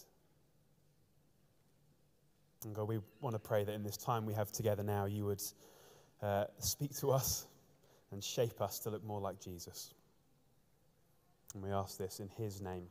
And 2.65 2.75
God, 2.75 2.89
we 2.89 3.01
want 3.21 3.35
to 3.35 3.41
pray 3.41 3.63
that 3.63 3.73
in 3.73 3.83
this 3.83 3.99
time 3.99 4.25
we 4.25 4.33
have 4.33 4.51
together 4.53 4.83
now, 4.83 5.05
you 5.05 5.27
would 5.27 5.43
uh, 6.23 6.45
speak 6.59 6.95
to 6.97 7.11
us 7.11 7.47
and 8.13 8.23
shape 8.23 8.61
us 8.61 8.79
to 8.81 8.91
look 8.91 9.05
more 9.05 9.21
like 9.21 9.41
Jesus. 9.41 9.95
And 11.55 11.63
we 11.63 11.71
ask 11.71 11.99
this 11.99 12.21
in 12.21 12.29
his 12.37 12.61
name. 12.61 12.87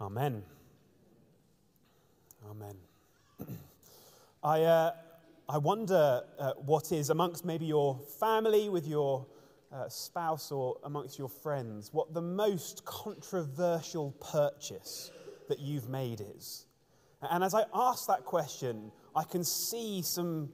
Amen. 0.00 0.42
Amen. 2.50 2.76
I, 4.42 4.62
uh, 4.62 4.92
I 5.48 5.58
wonder 5.58 6.22
uh, 6.38 6.52
what 6.54 6.92
is 6.92 7.10
amongst 7.10 7.44
maybe 7.44 7.66
your 7.66 8.00
family, 8.18 8.68
with 8.68 8.86
your 8.86 9.26
uh, 9.72 9.88
spouse, 9.88 10.50
or 10.50 10.78
amongst 10.84 11.18
your 11.18 11.28
friends, 11.28 11.92
what 11.92 12.14
the 12.14 12.22
most 12.22 12.84
controversial 12.84 14.12
purchase 14.20 15.10
that 15.48 15.60
you've 15.60 15.88
made 15.88 16.22
is. 16.36 16.66
And 17.30 17.44
as 17.44 17.54
I 17.54 17.64
ask 17.74 18.06
that 18.08 18.24
question, 18.24 18.90
I 19.14 19.24
can 19.24 19.44
see 19.44 20.02
some, 20.02 20.48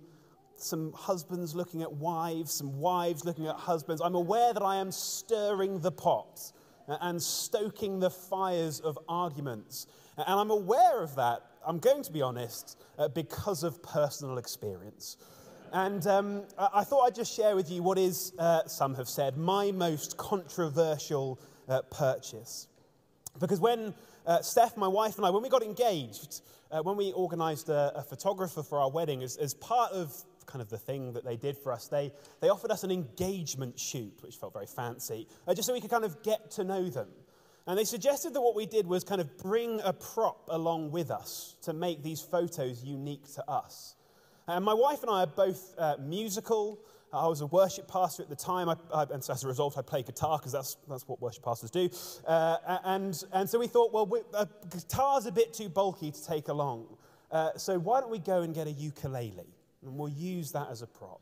some 0.60 0.92
husbands 0.92 1.54
looking 1.54 1.82
at 1.82 1.92
wives, 1.92 2.52
some 2.52 2.78
wives 2.78 3.24
looking 3.24 3.46
at 3.46 3.56
husbands. 3.56 4.02
I'm 4.02 4.14
aware 4.14 4.52
that 4.52 4.62
I 4.62 4.76
am 4.76 4.90
stirring 4.90 5.80
the 5.80 5.92
pot 5.92 6.52
and 6.88 7.22
stoking 7.22 8.00
the 8.00 8.10
fires 8.10 8.80
of 8.80 8.98
arguments. 9.08 9.86
And 10.16 10.26
I'm 10.26 10.50
aware 10.50 11.02
of 11.02 11.14
that, 11.16 11.42
I'm 11.66 11.78
going 11.78 12.02
to 12.02 12.12
be 12.12 12.22
honest, 12.22 12.78
uh, 12.98 13.08
because 13.08 13.62
of 13.62 13.82
personal 13.82 14.38
experience. 14.38 15.16
And 15.72 16.06
um, 16.06 16.42
I 16.56 16.82
thought 16.82 17.04
I'd 17.04 17.14
just 17.14 17.34
share 17.34 17.54
with 17.54 17.70
you 17.70 17.82
what 17.82 17.98
is, 17.98 18.32
uh, 18.38 18.66
some 18.66 18.94
have 18.94 19.08
said, 19.08 19.36
my 19.36 19.70
most 19.70 20.16
controversial 20.16 21.38
uh, 21.68 21.82
purchase. 21.82 22.68
Because 23.38 23.60
when 23.60 23.94
uh, 24.26 24.40
Steph, 24.40 24.76
my 24.76 24.88
wife, 24.88 25.16
and 25.16 25.26
I, 25.26 25.30
when 25.30 25.42
we 25.42 25.48
got 25.48 25.62
engaged, 25.62 26.42
uh, 26.70 26.82
when 26.82 26.96
we 26.96 27.12
organized 27.12 27.68
a, 27.68 27.92
a, 27.96 28.02
photographer 28.02 28.62
for 28.62 28.78
our 28.78 28.90
wedding, 28.90 29.22
as, 29.22 29.36
as 29.36 29.54
part 29.54 29.92
of 29.92 30.24
kind 30.48 30.60
of 30.60 30.68
the 30.68 30.78
thing 30.78 31.12
that 31.12 31.24
they 31.24 31.36
did 31.36 31.56
for 31.56 31.72
us, 31.72 31.86
they, 31.86 32.10
they 32.40 32.48
offered 32.48 32.72
us 32.72 32.82
an 32.82 32.90
engagement 32.90 33.78
shoot, 33.78 34.18
which 34.22 34.34
felt 34.34 34.52
very 34.52 34.66
fancy, 34.66 35.28
uh, 35.46 35.54
just 35.54 35.66
so 35.66 35.72
we 35.72 35.80
could 35.80 35.90
kind 35.90 36.04
of 36.04 36.20
get 36.24 36.50
to 36.52 36.64
know 36.64 36.88
them. 36.88 37.08
And 37.68 37.78
they 37.78 37.84
suggested 37.84 38.32
that 38.32 38.40
what 38.40 38.56
we 38.56 38.64
did 38.64 38.86
was 38.86 39.04
kind 39.04 39.20
of 39.20 39.36
bring 39.38 39.80
a 39.84 39.92
prop 39.92 40.48
along 40.48 40.90
with 40.90 41.10
us 41.10 41.56
to 41.62 41.74
make 41.74 42.02
these 42.02 42.20
photos 42.20 42.82
unique 42.82 43.32
to 43.34 43.48
us. 43.48 43.94
And 44.46 44.64
my 44.64 44.72
wife 44.72 45.02
and 45.02 45.10
I 45.10 45.24
are 45.24 45.26
both 45.26 45.74
uh, 45.76 45.96
musical. 46.00 46.80
I 47.12 47.26
was 47.26 47.42
a 47.42 47.46
worship 47.46 47.86
pastor 47.86 48.22
at 48.22 48.30
the 48.30 48.36
time, 48.36 48.70
I, 48.70 48.76
I, 48.92 49.04
and 49.12 49.22
so 49.22 49.34
as 49.34 49.44
a 49.44 49.48
result, 49.48 49.76
I 49.76 49.82
play 49.82 50.02
guitar 50.02 50.38
because 50.38 50.52
that's, 50.52 50.78
that's 50.88 51.06
what 51.06 51.20
worship 51.20 51.44
pastors 51.44 51.70
do. 51.70 51.90
Uh, 52.26 52.78
and, 52.84 53.22
and 53.32 53.48
so 53.48 53.58
we 53.58 53.66
thought, 53.66 53.92
well, 53.92 54.06
we, 54.06 54.20
uh, 54.32 54.46
guitar's 54.70 55.26
a 55.26 55.32
bit 55.32 55.52
too 55.52 55.68
bulky 55.68 56.10
to 56.10 56.26
take 56.26 56.48
along. 56.48 56.86
Uh, 57.30 57.50
so 57.56 57.78
why 57.78 58.00
don't 58.00 58.10
we 58.10 58.18
go 58.18 58.40
and 58.40 58.54
get 58.54 58.66
a 58.66 58.72
ukulele? 58.72 59.57
And 59.84 59.96
we'll 59.96 60.08
use 60.08 60.52
that 60.52 60.68
as 60.70 60.82
a 60.82 60.86
prop. 60.86 61.20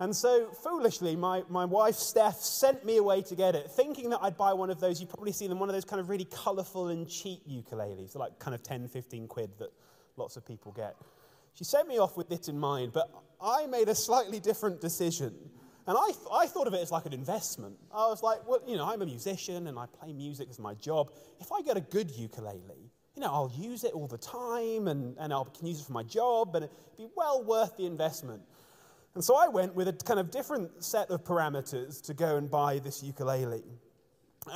And 0.00 0.14
so, 0.14 0.48
foolishly, 0.62 1.14
my, 1.14 1.44
my 1.48 1.64
wife 1.64 1.94
Steph 1.94 2.36
sent 2.36 2.84
me 2.84 2.96
away 2.96 3.22
to 3.22 3.36
get 3.36 3.54
it, 3.54 3.70
thinking 3.70 4.10
that 4.10 4.18
I'd 4.22 4.36
buy 4.36 4.52
one 4.52 4.68
of 4.68 4.80
those. 4.80 5.00
You've 5.00 5.10
probably 5.10 5.32
seen 5.32 5.50
them, 5.50 5.60
one 5.60 5.68
of 5.68 5.74
those 5.74 5.84
kind 5.84 6.00
of 6.00 6.08
really 6.08 6.24
colourful 6.24 6.88
and 6.88 7.08
cheap 7.08 7.48
ukuleles, 7.48 8.16
like 8.16 8.38
kind 8.40 8.54
of 8.56 8.62
10, 8.62 8.88
15 8.88 9.28
quid 9.28 9.50
that 9.58 9.70
lots 10.16 10.36
of 10.36 10.44
people 10.44 10.72
get. 10.72 10.96
She 11.54 11.62
sent 11.62 11.86
me 11.86 11.98
off 11.98 12.16
with 12.16 12.28
this 12.28 12.48
in 12.48 12.58
mind, 12.58 12.92
but 12.92 13.08
I 13.40 13.66
made 13.66 13.88
a 13.88 13.94
slightly 13.94 14.40
different 14.40 14.80
decision. 14.80 15.32
And 15.86 15.96
I, 15.96 16.06
th- 16.06 16.26
I 16.32 16.46
thought 16.46 16.66
of 16.66 16.74
it 16.74 16.80
as 16.80 16.90
like 16.90 17.06
an 17.06 17.12
investment. 17.12 17.76
I 17.94 18.06
was 18.06 18.22
like, 18.22 18.46
well, 18.48 18.60
you 18.66 18.76
know, 18.76 18.86
I'm 18.86 19.02
a 19.02 19.06
musician 19.06 19.66
and 19.68 19.78
I 19.78 19.86
play 19.86 20.12
music 20.12 20.48
as 20.50 20.58
my 20.58 20.74
job. 20.74 21.12
If 21.40 21.52
I 21.52 21.60
get 21.62 21.76
a 21.76 21.80
good 21.80 22.10
ukulele, 22.10 22.90
you 23.14 23.20
know, 23.22 23.32
I'll 23.32 23.52
use 23.56 23.84
it 23.84 23.92
all 23.92 24.06
the 24.06 24.18
time 24.18 24.88
and, 24.88 25.16
and 25.18 25.32
I 25.32 25.42
can 25.56 25.66
use 25.66 25.80
it 25.80 25.86
for 25.86 25.92
my 25.92 26.02
job 26.02 26.56
and 26.56 26.64
it'd 26.64 26.76
be 26.96 27.06
well 27.16 27.44
worth 27.44 27.76
the 27.76 27.86
investment. 27.86 28.42
And 29.14 29.22
so 29.22 29.36
I 29.36 29.46
went 29.46 29.74
with 29.74 29.86
a 29.86 29.92
kind 29.92 30.18
of 30.18 30.30
different 30.30 30.82
set 30.82 31.10
of 31.10 31.22
parameters 31.22 32.02
to 32.02 32.14
go 32.14 32.36
and 32.36 32.50
buy 32.50 32.80
this 32.80 33.02
ukulele. 33.02 33.62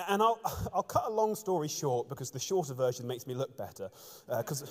And 0.08 0.20
I'll, 0.20 0.40
I'll 0.74 0.82
cut 0.82 1.04
a 1.06 1.10
long 1.10 1.36
story 1.36 1.68
short 1.68 2.08
because 2.08 2.30
the 2.30 2.40
shorter 2.40 2.74
version 2.74 3.06
makes 3.06 3.26
me 3.26 3.34
look 3.34 3.56
better. 3.56 3.90
Because 4.26 4.62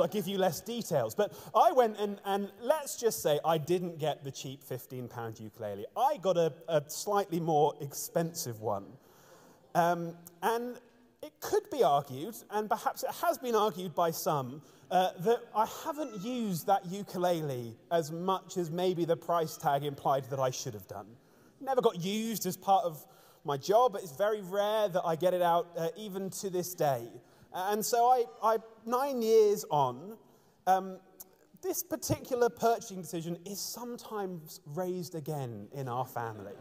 uh, 0.00 0.02
I 0.02 0.08
give 0.08 0.26
you 0.26 0.38
less 0.38 0.60
details. 0.60 1.14
But 1.14 1.32
I 1.54 1.70
went 1.70 2.00
and, 2.00 2.20
and 2.24 2.50
let's 2.60 2.96
just 2.96 3.22
say 3.22 3.38
I 3.44 3.58
didn't 3.58 3.98
get 4.00 4.24
the 4.24 4.32
cheap 4.32 4.64
£15 4.68 5.40
ukulele. 5.40 5.86
I 5.96 6.16
got 6.16 6.36
a, 6.36 6.52
a 6.68 6.82
slightly 6.88 7.38
more 7.38 7.74
expensive 7.80 8.60
one. 8.60 8.86
Um, 9.76 10.16
and 10.42 10.80
it 11.26 11.32
could 11.40 11.68
be 11.70 11.82
argued, 11.82 12.36
and 12.52 12.68
perhaps 12.68 13.02
it 13.02 13.10
has 13.22 13.36
been 13.36 13.56
argued 13.56 13.96
by 13.96 14.12
some, 14.12 14.62
uh, 14.92 15.10
that 15.20 15.40
I 15.56 15.66
haven't 15.84 16.22
used 16.22 16.68
that 16.68 16.86
ukulele 16.86 17.76
as 17.90 18.12
much 18.12 18.56
as 18.56 18.70
maybe 18.70 19.04
the 19.04 19.16
price 19.16 19.56
tag 19.56 19.82
implied 19.82 20.24
that 20.30 20.38
I 20.38 20.50
should 20.50 20.74
have 20.74 20.86
done. 20.86 21.06
Never 21.60 21.80
got 21.80 22.00
used 22.00 22.46
as 22.46 22.56
part 22.56 22.84
of 22.84 23.04
my 23.44 23.56
job. 23.56 23.96
It's 23.96 24.12
very 24.12 24.40
rare 24.40 24.88
that 24.88 25.02
I 25.04 25.16
get 25.16 25.34
it 25.34 25.42
out, 25.42 25.66
uh, 25.76 25.88
even 25.96 26.30
to 26.30 26.48
this 26.48 26.74
day. 26.74 27.08
And 27.52 27.84
so 27.84 28.06
I, 28.06 28.24
I 28.42 28.58
nine 28.84 29.20
years 29.20 29.64
on, 29.68 30.16
um, 30.68 30.98
this 31.60 31.82
particular 31.82 32.48
purchasing 32.48 33.00
decision 33.00 33.36
is 33.44 33.58
sometimes 33.58 34.60
raised 34.66 35.16
again 35.16 35.66
in 35.72 35.88
our 35.88 36.06
family. 36.06 36.54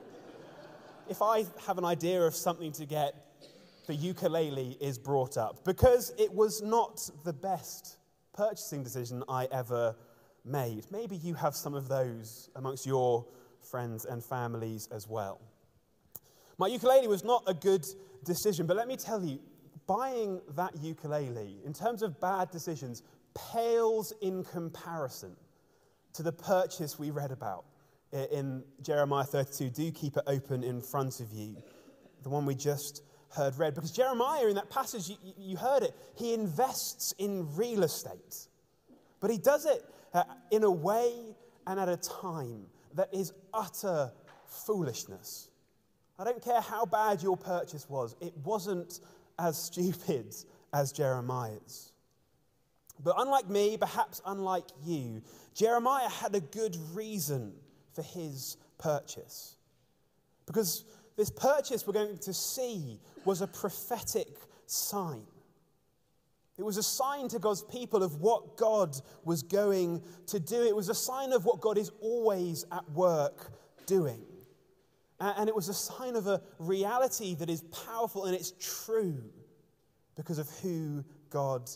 if 1.10 1.22
I 1.22 1.46
have 1.68 1.78
an 1.78 1.86
idea 1.86 2.22
of 2.22 2.36
something 2.36 2.72
to 2.74 2.86
get, 2.86 3.25
the 3.88 3.96
ukulele 3.96 4.78
is 4.80 4.98
brought 4.98 5.38
up 5.38 5.64
because 5.64 6.12
it 6.18 6.34
was 6.34 6.62
not 6.62 7.10
the 7.24 7.34
best 7.34 7.98
purchasing 8.34 8.84
decision 8.84 9.24
I 9.30 9.48
ever 9.52 9.96
made. 10.44 10.86
Maybe 10.92 11.16
you 11.16 11.34
have 11.34 11.56
some 11.56 11.74
of 11.74 11.88
those 11.88 12.50
amongst 12.56 12.86
your 12.86 13.26
friends 13.62 14.06
and 14.06 14.24
families 14.24 14.88
as 14.92 15.08
well. 15.08 15.42
My 16.58 16.68
ukulele 16.68 17.08
was 17.08 17.24
not 17.24 17.44
a 17.48 17.54
good 17.54 17.86
decision, 18.24 18.66
but 18.66 18.78
let 18.78 18.88
me 18.88 18.96
tell 18.96 19.24
you, 19.24 19.40
buying 19.88 20.42
that 20.56 20.76
ukulele, 20.82 21.58
in 21.66 21.74
terms 21.74 22.02
of 22.02 22.20
bad 22.20 22.50
decisions, 22.52 23.04
pales 23.34 24.14
in 24.22 24.44
comparison 24.44 25.36
to 26.14 26.24
the 26.24 26.32
purchase 26.32 26.98
we 26.98 27.12
read 27.12 27.32
about 27.32 27.66
in 28.32 28.64
Jeremiah 28.82 29.26
32. 29.26 29.70
Do 29.70 29.92
keep 29.92 30.16
it 30.18 30.24
open 30.28 30.64
in 30.64 30.82
front 30.82 31.20
of 31.20 31.34
you, 31.34 31.58
the 32.24 32.30
one 32.30 32.46
we 32.46 32.56
just 32.56 33.04
heard 33.36 33.58
read. 33.58 33.76
Because 33.76 33.92
Jeremiah, 33.92 34.48
in 34.48 34.56
that 34.56 34.70
passage, 34.70 35.10
you, 35.10 35.34
you 35.38 35.58
heard 35.58 35.84
it, 35.84 35.94
he 36.16 36.34
invests 36.34 37.14
in 37.18 37.56
real 37.56 37.84
estate. 37.84 38.48
But 39.20 39.32
he 39.32 39.38
does 39.38 39.66
it 39.66 39.84
uh, 40.14 40.24
in 40.52 40.64
a 40.64 40.72
way 40.72 41.14
and 41.68 41.80
at 41.80 41.90
a 41.90 41.98
time 41.98 42.66
that 42.96 43.14
is 43.14 43.34
utter 43.54 44.12
foolishness. 44.46 45.50
I 46.18 46.24
don't 46.24 46.42
care 46.42 46.62
how 46.62 46.86
bad 46.86 47.22
your 47.22 47.38
purchase 47.38 47.90
was, 47.90 48.16
it 48.22 48.34
wasn't 48.44 49.00
as 49.38 49.58
stupid 49.62 50.34
as 50.74 50.92
Jeremiah's. 50.92 51.92
But 53.04 53.16
unlike 53.18 53.50
me, 53.50 53.78
perhaps 53.78 54.22
unlike 54.26 54.66
you, 54.86 55.22
Jeremiah 55.54 56.08
had 56.08 56.34
a 56.36 56.40
good 56.40 56.78
reason 56.94 57.54
for 57.94 58.02
his 58.02 58.58
purchase. 58.78 59.56
Because 60.46 60.86
this 61.18 61.30
purchase 61.30 61.88
we're 61.88 61.94
going 61.94 62.18
to 62.18 62.34
see 62.34 63.00
was 63.24 63.42
a 63.42 63.48
prophetic 63.48 64.28
sign. 64.66 65.26
It 66.58 66.64
was 66.64 66.78
a 66.78 66.84
sign 66.84 67.28
to 67.30 67.40
God's 67.40 67.64
people 67.64 68.02
of 68.02 68.22
what 68.22 68.58
God 68.58 68.96
was 69.26 69.44
going 69.44 70.02
to 70.28 70.40
do. 70.40 70.64
It 70.64 70.76
was 70.76 70.90
a 70.90 70.96
sign 70.96 71.34
of 71.34 71.44
what 71.44 71.60
God 71.60 71.78
is 71.78 71.92
always 72.02 72.66
at 72.72 72.90
work 72.92 73.52
doing. 73.86 74.22
And 75.20 75.48
it 75.48 75.56
was 75.56 75.70
a 75.70 75.74
sign 75.74 76.16
of 76.16 76.28
a 76.28 76.42
reality 76.60 77.36
that 77.36 77.50
is 77.50 77.62
powerful 77.86 78.26
and 78.26 78.36
it's 78.36 78.54
true 78.60 79.22
because 80.16 80.40
of 80.40 80.50
who 80.62 81.04
God 81.30 81.70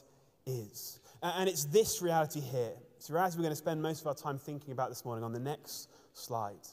is. 0.45 1.00
And 1.21 1.50
it's 1.50 1.65
this 1.65 2.01
reality 2.01 2.39
here. 2.39 2.74
It's 2.97 3.07
the 3.07 3.13
reality 3.13 3.38
we're 3.38 3.44
going 3.44 3.51
to 3.51 3.57
spend 3.57 3.81
most 3.81 4.01
of 4.01 4.07
our 4.07 4.15
time 4.15 4.38
thinking 4.38 4.71
about 4.71 4.89
this 4.89 5.06
morning 5.06 5.24
on 5.24 5.31
the 5.31 5.39
next 5.39 5.89
slide. 6.13 6.68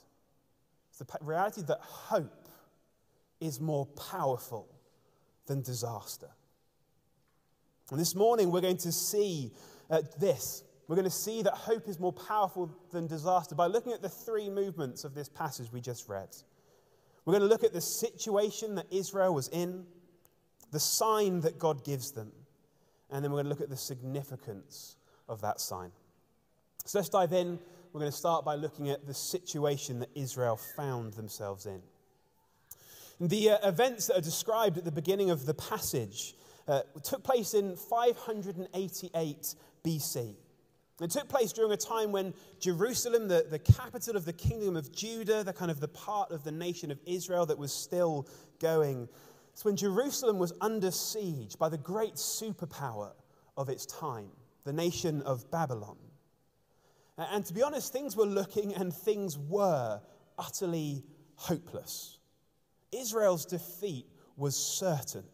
It's 0.90 0.98
the 0.98 1.06
reality 1.20 1.62
that 1.62 1.78
hope 1.80 2.45
is 3.40 3.60
more 3.60 3.86
powerful 3.86 4.68
than 5.46 5.62
disaster. 5.62 6.28
And 7.90 8.00
this 8.00 8.14
morning, 8.14 8.50
we're 8.50 8.60
going 8.60 8.78
to 8.78 8.92
see 8.92 9.52
uh, 9.90 10.02
this. 10.18 10.64
We're 10.88 10.96
going 10.96 11.04
to 11.04 11.10
see 11.10 11.42
that 11.42 11.54
hope 11.54 11.88
is 11.88 12.00
more 12.00 12.12
powerful 12.12 12.70
than 12.92 13.06
disaster 13.06 13.54
by 13.54 13.66
looking 13.66 13.92
at 13.92 14.02
the 14.02 14.08
three 14.08 14.48
movements 14.48 15.04
of 15.04 15.14
this 15.14 15.28
passage 15.28 15.72
we 15.72 15.80
just 15.80 16.08
read. 16.08 16.28
We're 17.24 17.32
going 17.32 17.42
to 17.42 17.48
look 17.48 17.64
at 17.64 17.72
the 17.72 17.80
situation 17.80 18.76
that 18.76 18.86
Israel 18.90 19.34
was 19.34 19.48
in, 19.48 19.84
the 20.72 20.80
sign 20.80 21.40
that 21.40 21.58
God 21.58 21.84
gives 21.84 22.12
them, 22.12 22.32
and 23.10 23.24
then 23.24 23.32
we're 23.32 23.42
going 23.42 23.46
to 23.46 23.50
look 23.50 23.60
at 23.60 23.70
the 23.70 23.76
significance 23.76 24.96
of 25.28 25.40
that 25.40 25.60
sign. 25.60 25.90
So 26.84 26.98
let's 26.98 27.08
dive 27.08 27.32
in. 27.32 27.58
We're 27.92 28.00
going 28.00 28.12
to 28.12 28.16
start 28.16 28.44
by 28.44 28.54
looking 28.54 28.90
at 28.90 29.06
the 29.06 29.14
situation 29.14 29.98
that 30.00 30.10
Israel 30.14 30.56
found 30.56 31.14
themselves 31.14 31.66
in. 31.66 31.82
The 33.20 33.50
uh, 33.50 33.68
events 33.68 34.08
that 34.08 34.18
are 34.18 34.22
described 34.22 34.76
at 34.76 34.84
the 34.84 34.92
beginning 34.92 35.30
of 35.30 35.46
the 35.46 35.54
passage 35.54 36.34
uh, 36.68 36.82
took 37.02 37.22
place 37.22 37.54
in 37.54 37.76
588 37.76 39.54
BC. 39.84 40.34
It 41.00 41.10
took 41.10 41.28
place 41.28 41.52
during 41.52 41.72
a 41.72 41.76
time 41.76 42.10
when 42.10 42.32
Jerusalem, 42.58 43.28
the, 43.28 43.46
the 43.50 43.58
capital 43.58 44.16
of 44.16 44.24
the 44.24 44.32
kingdom 44.32 44.76
of 44.76 44.92
Judah, 44.92 45.44
the 45.44 45.52
kind 45.52 45.70
of 45.70 45.80
the 45.80 45.88
part 45.88 46.30
of 46.30 46.42
the 46.42 46.52
nation 46.52 46.90
of 46.90 46.98
Israel 47.06 47.46
that 47.46 47.58
was 47.58 47.72
still 47.72 48.28
going, 48.60 49.08
it's 49.52 49.64
when 49.64 49.76
Jerusalem 49.76 50.38
was 50.38 50.52
under 50.60 50.90
siege 50.90 51.58
by 51.58 51.69
the 51.69 51.78
great 51.78 52.14
superpower 52.14 53.12
of 53.56 53.69
its 53.69 53.86
time, 53.86 54.30
the 54.64 54.72
nation 54.72 55.22
of 55.22 55.50
Babylon. 55.50 55.96
And 57.19 57.44
to 57.46 57.54
be 57.54 57.62
honest, 57.62 57.92
things 57.92 58.16
were 58.16 58.26
looking 58.26 58.74
and 58.74 58.92
things 58.92 59.38
were 59.38 60.00
utterly 60.38 61.02
hopeless. 61.36 62.15
Israel's 62.92 63.44
defeat 63.44 64.06
was 64.36 64.56
certain. 64.56 65.24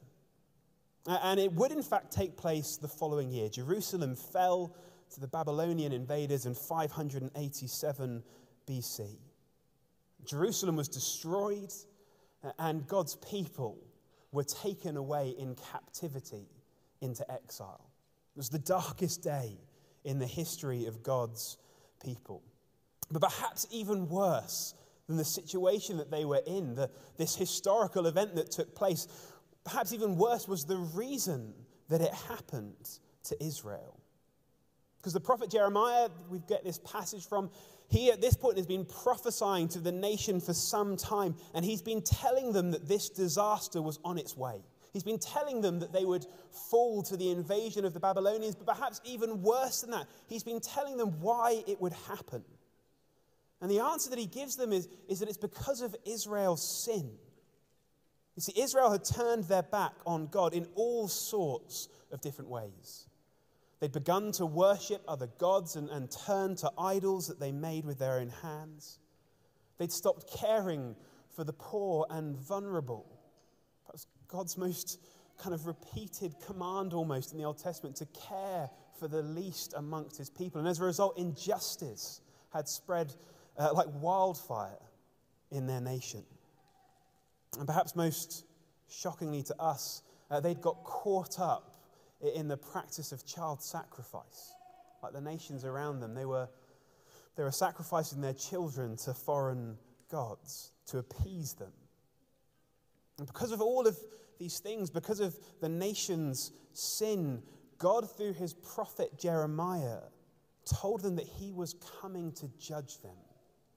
And 1.07 1.41
it 1.41 1.53
would, 1.53 1.73
in 1.73 1.83
fact, 1.83 2.13
take 2.13 2.37
place 2.37 2.77
the 2.77 2.89
following 2.89 3.31
year. 3.31 3.49
Jerusalem 3.49 4.15
fell 4.15 4.77
to 5.11 5.21
the 5.21 5.27
Babylonian 5.27 5.93
invaders 5.93 6.47
in 6.47 6.55
587 6.55 8.23
BC. 8.69 9.19
Jerusalem 10.25 10.77
was 10.77 10.89
destroyed, 10.89 11.73
and 12.59 12.87
God's 12.87 13.17
people 13.17 13.79
were 14.31 14.45
taken 14.45 14.97
away 14.97 15.35
in 15.37 15.57
captivity 15.73 16.47
into 17.01 17.31
exile. 17.31 17.91
It 18.35 18.39
was 18.39 18.49
the 18.49 18.59
darkest 18.61 19.23
day 19.23 19.59
in 20.05 20.19
the 20.19 20.27
history 20.27 20.87
of 20.87 21.03
God's 21.03 21.59
people. 22.03 22.43
But 23.11 23.23
perhaps 23.23 23.67
even 23.71 24.09
worse 24.09 24.75
than 25.07 25.17
the 25.17 25.25
situation 25.25 25.97
that 25.99 26.11
they 26.11 26.25
were 26.25 26.43
in, 26.47 26.75
the, 26.75 26.91
this 27.17 27.35
historical 27.35 28.07
event 28.07 28.35
that 28.37 28.51
took 28.51 28.75
place, 28.75 29.09
perhaps 29.65 29.93
even 29.93 30.17
worse 30.17 30.49
was 30.49 30.65
the 30.65 30.77
reason 30.77 31.53
that 31.89 32.01
it 32.01 32.13
happened 32.13 32.99
to 33.25 33.45
Israel. 33.45 33.99
Because 34.99 35.13
the 35.13 35.21
prophet 35.21 35.51
Jeremiah, 35.51 36.09
we 36.31 36.39
get 36.49 36.65
this 36.65 36.79
passage 36.79 37.27
from, 37.27 37.51
he 37.89 38.13
at 38.13 38.21
this 38.21 38.37
point 38.37 38.57
has 38.57 38.67
been 38.67 38.85
prophesying 38.85 39.69
to 39.69 39.81
the 39.81 39.91
nation 39.91 40.41
for 40.41 40.55
some 40.55 40.97
time, 40.97 41.35
and 41.55 41.65
he's 41.65 41.83
been 41.83 42.03
telling 42.03 42.53
them 42.53 42.71
that 42.71 42.87
this 42.87 43.09
disaster 43.09 43.83
was 43.83 43.99
on 44.05 44.17
its 44.17 44.37
way. 44.37 44.63
He's 44.93 45.03
been 45.03 45.19
telling 45.19 45.61
them 45.61 45.81
that 45.81 45.93
they 45.93 46.05
would 46.05 46.27
fall 46.71 47.03
to 47.05 47.17
the 47.17 47.31
invasion 47.31 47.85
of 47.85 47.95
the 47.95 48.01
Babylonians, 48.01 48.55
but 48.55 48.67
perhaps 48.67 49.01
even 49.05 49.43
worse 49.43 49.81
than 49.81 49.91
that, 49.91 50.07
he's 50.29 50.45
been 50.45 50.61
telling 50.61 50.97
them 50.97 51.21
why 51.21 51.65
it 51.67 51.81
would 51.81 51.95
happen. 52.09 52.45
And 53.63 53.71
the 53.71 53.79
answer 53.79 54.11
that 54.11 54.19
he 54.19 54.27
gives 54.27 54.57
them 54.57 54.73
is, 54.73 54.89
is 55.09 55.21
that 55.21 55.29
it's 55.29 55.39
because 55.39 55.81
of 55.81 55.95
Israel's 56.05 56.85
sin. 56.85 57.13
You 58.35 58.43
see, 58.43 58.61
Israel 58.61 58.91
had 58.91 59.05
turned 59.05 59.45
their 59.45 59.63
back 59.63 59.95
on 60.05 60.27
God 60.27 60.53
in 60.53 60.67
all 60.75 61.07
sorts 61.07 61.89
of 62.11 62.21
different 62.21 62.51
ways. 62.51 63.09
They'd 63.79 63.93
begun 63.93 64.33
to 64.33 64.47
worship 64.47 65.03
other 65.07 65.29
gods 65.39 65.77
and, 65.77 65.89
and 65.91 66.11
turn 66.11 66.57
to 66.57 66.73
idols 66.77 67.29
that 67.29 67.39
they 67.39 67.53
made 67.53 67.85
with 67.85 67.99
their 67.99 68.19
own 68.19 68.31
hands. 68.43 68.99
They'd 69.79 69.93
stopped 69.93 70.33
caring 70.37 70.97
for 71.35 71.45
the 71.45 71.53
poor 71.53 72.07
and 72.11 72.37
vulnerable. 72.37 73.07
That 73.87 73.93
was 73.93 74.07
God's 74.27 74.59
most 74.59 74.99
kind 75.39 75.55
of 75.55 75.67
repeated 75.67 76.35
command 76.45 76.95
almost 76.95 77.33
in 77.33 77.39
the 77.39 77.45
Old 77.45 77.59
Testament 77.59 77.97
to 77.97 78.07
care 78.07 78.71
for 78.99 79.07
the 79.09 79.23
least 79.23 79.75
amongst 79.77 80.17
his 80.17 80.31
people. 80.31 80.59
And 80.59 80.69
as 80.69 80.81
a 80.81 80.85
result, 80.85 81.19
injustice 81.19 82.21
had 82.53 82.69
spread 82.69 83.15
uh, 83.59 83.73
like 83.73 83.87
wildfire 84.01 84.79
in 85.51 85.67
their 85.67 85.81
nation. 85.81 86.25
And 87.59 87.67
perhaps 87.67 87.95
most 87.95 88.45
shockingly 88.89 89.43
to 89.45 89.61
us, 89.61 90.03
uh, 90.31 90.41
they'd 90.41 90.61
got 90.61 90.83
caught 90.85 91.39
up 91.39 91.81
in 92.35 92.49
the 92.49 92.57
practice 92.57 93.13
of 93.13 93.27
child 93.27 93.63
sacrifice. 93.63 94.53
Like 95.03 95.13
the 95.13 95.21
nations 95.21 95.65
around 95.65 96.01
them, 96.01 96.15
they 96.15 96.25
were, 96.25 96.49
they 97.37 97.43
were 97.43 97.53
sacrificing 97.53 98.21
their 98.21 98.33
children 98.33 98.97
to 98.99 99.13
foreign 99.13 99.77
gods 100.11 100.71
to 100.87 100.99
appease 100.99 101.55
them. 101.55 101.73
And 103.19 103.27
because 103.27 103.53
of 103.53 103.61
all 103.61 103.87
of 103.87 103.99
these 104.39 104.59
things, 104.59 104.91
because 104.91 105.21
of 105.21 105.37
the 105.61 105.69
nation's 105.69 106.53
sin, 106.73 107.43
God, 107.79 108.11
through 108.17 108.35
his 108.35 108.55
prophet 108.55 109.19
Jeremiah, 109.19 110.01
told 110.65 111.03
them 111.03 111.17
that 111.17 111.27
he 111.27 111.53
was 111.53 111.75
coming 112.01 112.33
to 112.33 112.49
judge 112.59 113.01
them 113.01 113.17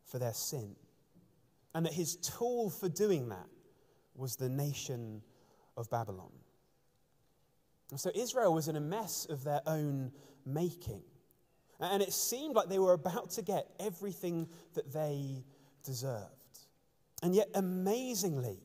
for 0.06 0.20
their 0.20 0.34
sin. 0.34 0.76
And 1.74 1.86
that 1.86 1.94
his 1.94 2.16
tool 2.16 2.70
for 2.70 2.88
doing 2.88 3.30
that 3.30 3.48
was 4.16 4.36
the 4.36 4.50
nation 4.50 5.22
of 5.76 5.90
Babylon. 5.90 6.32
So 7.98 8.12
Israel 8.16 8.54
was 8.54 8.68
in 8.68 8.76
a 8.76 8.82
mess 8.82 9.26
of 9.30 9.44
their 9.44 9.62
own 9.68 10.12
making. 10.46 11.04
And 11.80 12.02
it 12.02 12.14
seemed 12.14 12.56
like 12.56 12.70
they 12.70 12.80
were 12.80 12.94
about 12.94 13.32
to 13.32 13.42
get 13.42 13.68
everything 13.80 14.48
that 14.74 14.92
they 14.92 15.44
deserved. 15.84 16.32
And 17.22 17.36
yet, 17.36 17.48
amazingly, 17.54 18.60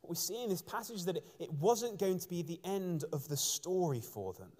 what 0.00 0.10
we 0.10 0.16
see 0.16 0.42
in 0.42 0.50
this 0.50 0.62
passage 0.62 0.96
is 0.96 1.04
that 1.06 1.16
it 1.38 1.52
wasn't 1.54 1.98
going 1.98 2.18
to 2.18 2.28
be 2.28 2.42
the 2.42 2.60
end 2.64 3.04
of 3.12 3.28
the 3.28 3.36
story 3.36 4.00
for 4.00 4.32
them. 4.34 4.50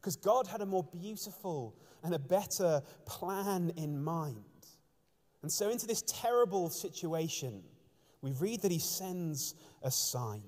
Because 0.00 0.16
God 0.16 0.46
had 0.46 0.60
a 0.60 0.66
more 0.66 0.84
beautiful 0.84 1.74
and 2.02 2.14
a 2.14 2.18
better 2.18 2.82
plan 3.06 3.72
in 3.76 4.02
mind. 4.02 4.44
And 5.42 5.52
so, 5.52 5.70
into 5.70 5.86
this 5.86 6.02
terrible 6.02 6.70
situation, 6.70 7.62
we 8.20 8.32
read 8.32 8.62
that 8.62 8.70
he 8.70 8.78
sends 8.78 9.54
a 9.82 9.90
sign. 9.90 10.42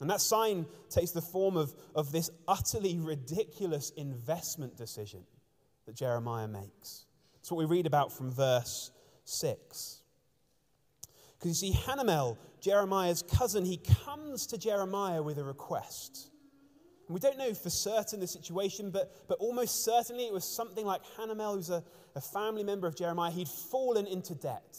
And 0.00 0.10
that 0.10 0.20
sign 0.20 0.66
takes 0.90 1.12
the 1.12 1.22
form 1.22 1.56
of, 1.56 1.74
of 1.94 2.12
this 2.12 2.30
utterly 2.48 2.98
ridiculous 2.98 3.90
investment 3.90 4.76
decision 4.76 5.24
that 5.86 5.94
Jeremiah 5.94 6.48
makes. 6.48 7.06
It's 7.38 7.50
what 7.50 7.58
we 7.58 7.64
read 7.64 7.86
about 7.86 8.12
from 8.12 8.30
verse 8.30 8.90
6. 9.24 10.02
Because 11.38 11.62
you 11.62 11.72
see, 11.72 11.78
Hanamel, 11.78 12.38
Jeremiah's 12.60 13.22
cousin, 13.22 13.64
he 13.64 13.80
comes 14.04 14.46
to 14.48 14.58
Jeremiah 14.58 15.22
with 15.22 15.38
a 15.38 15.44
request. 15.44 16.30
We 17.08 17.20
don't 17.20 17.38
know 17.38 17.52
for 17.52 17.70
certain 17.70 18.20
the 18.20 18.26
situation, 18.26 18.90
but, 18.90 19.12
but 19.28 19.38
almost 19.38 19.84
certainly 19.84 20.24
it 20.24 20.32
was 20.32 20.44
something 20.44 20.86
like 20.86 21.02
Hanamel, 21.18 21.56
who's 21.56 21.70
a, 21.70 21.84
a 22.14 22.20
family 22.20 22.64
member 22.64 22.86
of 22.86 22.96
Jeremiah, 22.96 23.30
he'd 23.30 23.48
fallen 23.48 24.06
into 24.06 24.34
debt 24.34 24.76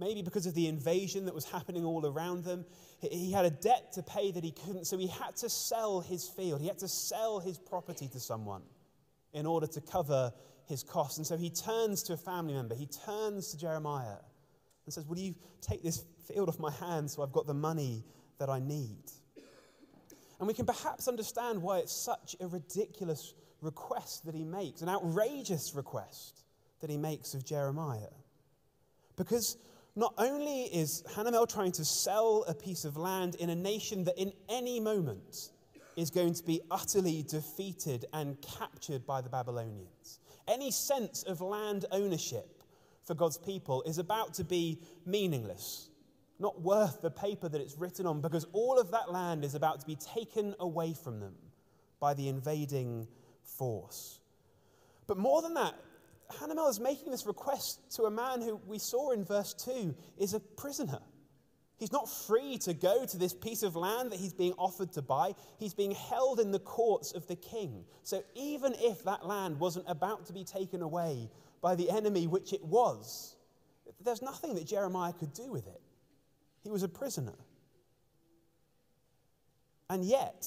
maybe 0.00 0.22
because 0.22 0.46
of 0.46 0.54
the 0.54 0.66
invasion 0.66 1.26
that 1.26 1.34
was 1.34 1.44
happening 1.44 1.84
all 1.84 2.06
around 2.06 2.42
them. 2.42 2.64
He 3.00 3.30
had 3.30 3.44
a 3.44 3.50
debt 3.50 3.92
to 3.92 4.02
pay 4.02 4.32
that 4.32 4.42
he 4.42 4.50
couldn't, 4.50 4.86
so 4.86 4.98
he 4.98 5.06
had 5.06 5.36
to 5.36 5.50
sell 5.50 6.00
his 6.00 6.26
field. 6.26 6.60
He 6.60 6.66
had 6.66 6.78
to 6.78 6.88
sell 6.88 7.38
his 7.38 7.58
property 7.58 8.08
to 8.08 8.18
someone 8.18 8.62
in 9.32 9.46
order 9.46 9.66
to 9.66 9.80
cover 9.80 10.32
his 10.66 10.82
costs. 10.82 11.18
And 11.18 11.26
so 11.26 11.36
he 11.36 11.50
turns 11.50 12.02
to 12.04 12.14
a 12.14 12.16
family 12.16 12.54
member, 12.54 12.74
he 12.74 12.86
turns 12.86 13.50
to 13.50 13.58
Jeremiah 13.58 14.16
and 14.86 14.94
says, 14.94 15.06
Will 15.06 15.18
you 15.18 15.34
take 15.60 15.82
this 15.82 16.02
field 16.26 16.48
off 16.48 16.58
my 16.58 16.72
hands 16.72 17.14
so 17.14 17.22
I've 17.22 17.32
got 17.32 17.46
the 17.46 17.54
money 17.54 18.04
that 18.38 18.48
I 18.48 18.58
need? 18.58 19.04
And 20.40 20.48
we 20.48 20.54
can 20.54 20.66
perhaps 20.66 21.06
understand 21.06 21.62
why 21.62 21.78
it's 21.78 21.92
such 21.92 22.34
a 22.40 22.48
ridiculous 22.48 23.34
request 23.60 24.24
that 24.24 24.34
he 24.34 24.42
makes, 24.42 24.82
an 24.82 24.88
outrageous 24.88 25.74
request 25.74 26.44
that 26.80 26.90
he 26.90 26.96
makes 26.96 27.34
of 27.34 27.44
Jeremiah. 27.44 28.10
Because 29.16 29.58
not 29.94 30.14
only 30.18 30.62
is 30.64 31.04
Hanamel 31.14 31.46
trying 31.46 31.72
to 31.72 31.84
sell 31.84 32.44
a 32.48 32.54
piece 32.54 32.84
of 32.84 32.96
land 32.96 33.34
in 33.34 33.50
a 33.50 33.54
nation 33.54 34.04
that 34.04 34.18
in 34.18 34.32
any 34.48 34.80
moment, 34.80 35.50
is 35.96 36.10
going 36.10 36.32
to 36.34 36.42
be 36.44 36.60
utterly 36.70 37.22
defeated 37.28 38.06
and 38.12 38.40
captured 38.40 39.06
by 39.06 39.20
the 39.20 39.28
Babylonians. 39.28 40.20
Any 40.48 40.70
sense 40.70 41.22
of 41.24 41.40
land 41.40 41.84
ownership 41.90 42.62
for 43.04 43.14
God's 43.14 43.36
people 43.36 43.82
is 43.82 43.98
about 43.98 44.34
to 44.34 44.44
be 44.44 44.80
meaningless, 45.04 45.89
not 46.40 46.60
worth 46.60 47.02
the 47.02 47.10
paper 47.10 47.48
that 47.48 47.60
it's 47.60 47.76
written 47.76 48.06
on, 48.06 48.20
because 48.20 48.46
all 48.52 48.78
of 48.78 48.90
that 48.90 49.12
land 49.12 49.44
is 49.44 49.54
about 49.54 49.80
to 49.80 49.86
be 49.86 49.96
taken 49.96 50.54
away 50.58 50.94
from 50.94 51.20
them 51.20 51.34
by 52.00 52.14
the 52.14 52.28
invading 52.28 53.06
force. 53.42 54.20
But 55.06 55.18
more 55.18 55.42
than 55.42 55.54
that, 55.54 55.74
Hanamel 56.30 56.70
is 56.70 56.80
making 56.80 57.10
this 57.10 57.26
request 57.26 57.80
to 57.96 58.04
a 58.04 58.10
man 58.10 58.40
who 58.40 58.60
we 58.66 58.78
saw 58.78 59.10
in 59.10 59.24
verse 59.24 59.52
2 59.54 59.94
is 60.18 60.34
a 60.34 60.40
prisoner. 60.40 61.00
He's 61.76 61.92
not 61.92 62.08
free 62.10 62.58
to 62.58 62.74
go 62.74 63.06
to 63.06 63.16
this 63.16 63.32
piece 63.32 63.62
of 63.62 63.74
land 63.74 64.12
that 64.12 64.20
he's 64.20 64.34
being 64.34 64.52
offered 64.58 64.92
to 64.92 65.02
buy. 65.02 65.34
He's 65.58 65.72
being 65.72 65.92
held 65.92 66.38
in 66.38 66.50
the 66.50 66.58
courts 66.58 67.12
of 67.12 67.26
the 67.26 67.36
king. 67.36 67.84
So 68.02 68.22
even 68.34 68.74
if 68.78 69.02
that 69.04 69.26
land 69.26 69.58
wasn't 69.58 69.86
about 69.88 70.26
to 70.26 70.32
be 70.32 70.44
taken 70.44 70.82
away 70.82 71.30
by 71.62 71.74
the 71.74 71.90
enemy, 71.90 72.26
which 72.26 72.52
it 72.52 72.62
was, 72.62 73.34
there's 74.04 74.22
nothing 74.22 74.54
that 74.54 74.66
Jeremiah 74.66 75.14
could 75.14 75.32
do 75.32 75.50
with 75.50 75.66
it. 75.66 75.80
He 76.62 76.70
was 76.70 76.82
a 76.82 76.88
prisoner. 76.88 77.36
And 79.88 80.04
yet, 80.04 80.46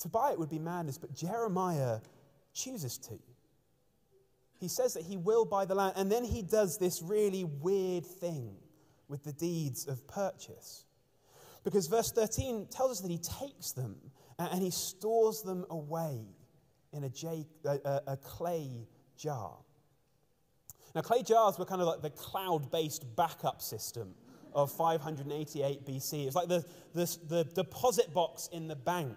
to 0.00 0.08
buy 0.08 0.32
it 0.32 0.38
would 0.38 0.50
be 0.50 0.58
madness, 0.58 0.98
but 0.98 1.14
Jeremiah 1.14 2.00
chooses 2.52 2.98
to. 2.98 3.18
He 4.58 4.68
says 4.68 4.94
that 4.94 5.04
he 5.04 5.16
will 5.16 5.44
buy 5.44 5.66
the 5.66 5.74
land, 5.74 5.94
and 5.96 6.10
then 6.10 6.24
he 6.24 6.42
does 6.42 6.78
this 6.78 7.02
really 7.02 7.44
weird 7.44 8.04
thing 8.04 8.56
with 9.08 9.22
the 9.22 9.32
deeds 9.32 9.86
of 9.86 10.06
purchase. 10.08 10.84
Because 11.62 11.86
verse 11.86 12.10
13 12.10 12.66
tells 12.70 12.92
us 12.92 13.00
that 13.00 13.10
he 13.10 13.18
takes 13.18 13.72
them 13.72 13.96
and 14.38 14.62
he 14.62 14.70
stores 14.70 15.42
them 15.42 15.64
away 15.70 16.20
in 16.92 17.04
a, 17.04 17.08
j- 17.08 17.46
a, 17.64 18.00
a 18.06 18.16
clay 18.16 18.86
jar. 19.16 19.56
Now, 20.94 21.02
clay 21.02 21.22
jars 21.22 21.58
were 21.58 21.64
kind 21.66 21.80
of 21.80 21.86
like 21.86 22.02
the 22.02 22.10
cloud 22.10 22.70
based 22.70 23.04
backup 23.16 23.60
system 23.60 24.14
of 24.56 24.72
588 24.72 25.86
BC. 25.86 26.26
It's 26.26 26.34
like 26.34 26.48
the, 26.48 26.64
the, 26.94 27.18
the 27.28 27.44
deposit 27.44 28.12
box 28.12 28.48
in 28.52 28.66
the 28.66 28.74
bank 28.74 29.16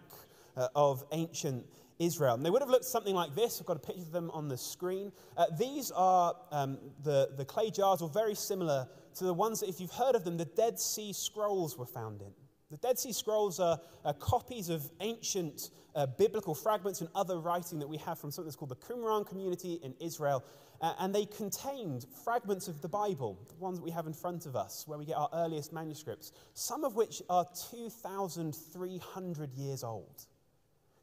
uh, 0.55 0.67
of 0.75 1.03
ancient 1.13 1.65
Israel. 1.97 2.35
And 2.35 2.45
they 2.45 2.49
would 2.49 2.61
have 2.61 2.69
looked 2.69 2.85
something 2.85 3.15
like 3.15 3.33
this. 3.35 3.59
I've 3.59 3.65
got 3.65 3.77
a 3.77 3.79
picture 3.79 4.01
of 4.01 4.11
them 4.11 4.29
on 4.31 4.49
the 4.49 4.57
screen. 4.57 5.11
Uh, 5.37 5.45
these 5.57 5.91
are 5.91 6.35
um, 6.51 6.77
the, 7.03 7.29
the 7.37 7.45
clay 7.45 7.71
jars, 7.71 8.01
or 8.01 8.09
very 8.09 8.35
similar 8.35 8.87
to 9.15 9.23
the 9.23 9.33
ones 9.33 9.61
that, 9.61 9.69
if 9.69 9.79
you've 9.79 9.91
heard 9.91 10.15
of 10.15 10.25
them, 10.25 10.37
the 10.37 10.45
Dead 10.45 10.77
Sea 10.77 11.13
Scrolls 11.13 11.77
were 11.77 11.85
found 11.85 12.21
in. 12.21 12.31
The 12.71 12.77
Dead 12.77 12.99
Sea 12.99 13.13
Scrolls 13.13 13.59
are, 13.59 13.79
are 14.05 14.13
copies 14.13 14.69
of 14.69 14.89
ancient 14.99 15.71
uh, 15.95 16.05
biblical 16.05 16.53
fragments 16.53 17.01
and 17.01 17.09
other 17.15 17.39
writing 17.39 17.79
that 17.79 17.87
we 17.89 17.97
have 17.97 18.19
from 18.19 18.29
something 18.29 18.47
that's 18.47 18.55
called 18.55 18.69
the 18.69 18.75
Qumran 18.75 19.27
community 19.27 19.79
in 19.83 19.95
Israel. 19.99 20.43
Uh, 20.81 20.93
and 20.99 21.13
they 21.13 21.25
contained 21.25 22.05
fragments 22.23 22.67
of 22.67 22.79
the 22.81 22.87
Bible, 22.87 23.39
the 23.47 23.55
ones 23.55 23.79
that 23.79 23.83
we 23.83 23.91
have 23.91 24.05
in 24.05 24.13
front 24.13 24.45
of 24.45 24.55
us, 24.55 24.87
where 24.87 24.99
we 24.99 25.05
get 25.05 25.17
our 25.17 25.29
earliest 25.33 25.73
manuscripts, 25.73 26.31
some 26.53 26.83
of 26.83 26.95
which 26.95 27.21
are 27.29 27.45
2,300 27.71 29.53
years 29.55 29.83
old. 29.83 30.25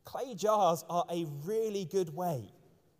Clay 0.04 0.35
jars 0.35 0.85
are 0.88 1.04
a 1.11 1.26
really 1.44 1.85
good 1.85 2.14
way, 2.14 2.44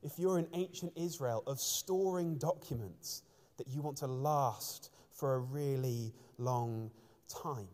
if 0.03 0.19
you're 0.19 0.41
in 0.41 0.49
ancient 0.55 0.93
Israel, 0.97 1.45
of 1.47 1.61
storing 1.61 2.37
documents 2.37 3.23
that 3.59 3.69
you 3.69 3.81
want 3.81 3.97
to 3.99 4.07
last 4.07 4.91
for 5.13 5.35
a 5.35 5.39
really 5.39 6.13
long 6.37 6.91
time. 7.29 7.69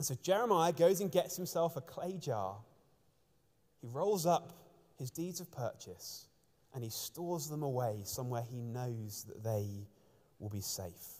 And 0.00 0.06
so 0.06 0.14
Jeremiah 0.22 0.72
goes 0.72 1.02
and 1.02 1.12
gets 1.12 1.36
himself 1.36 1.76
a 1.76 1.82
clay 1.82 2.16
jar. 2.16 2.56
He 3.82 3.86
rolls 3.86 4.24
up 4.24 4.54
his 4.98 5.10
deeds 5.10 5.40
of 5.40 5.52
purchase 5.52 6.24
and 6.72 6.82
he 6.82 6.88
stores 6.88 7.50
them 7.50 7.62
away 7.62 8.00
somewhere 8.04 8.42
he 8.50 8.62
knows 8.62 9.26
that 9.28 9.44
they 9.44 9.66
will 10.38 10.48
be 10.48 10.62
safe. 10.62 11.18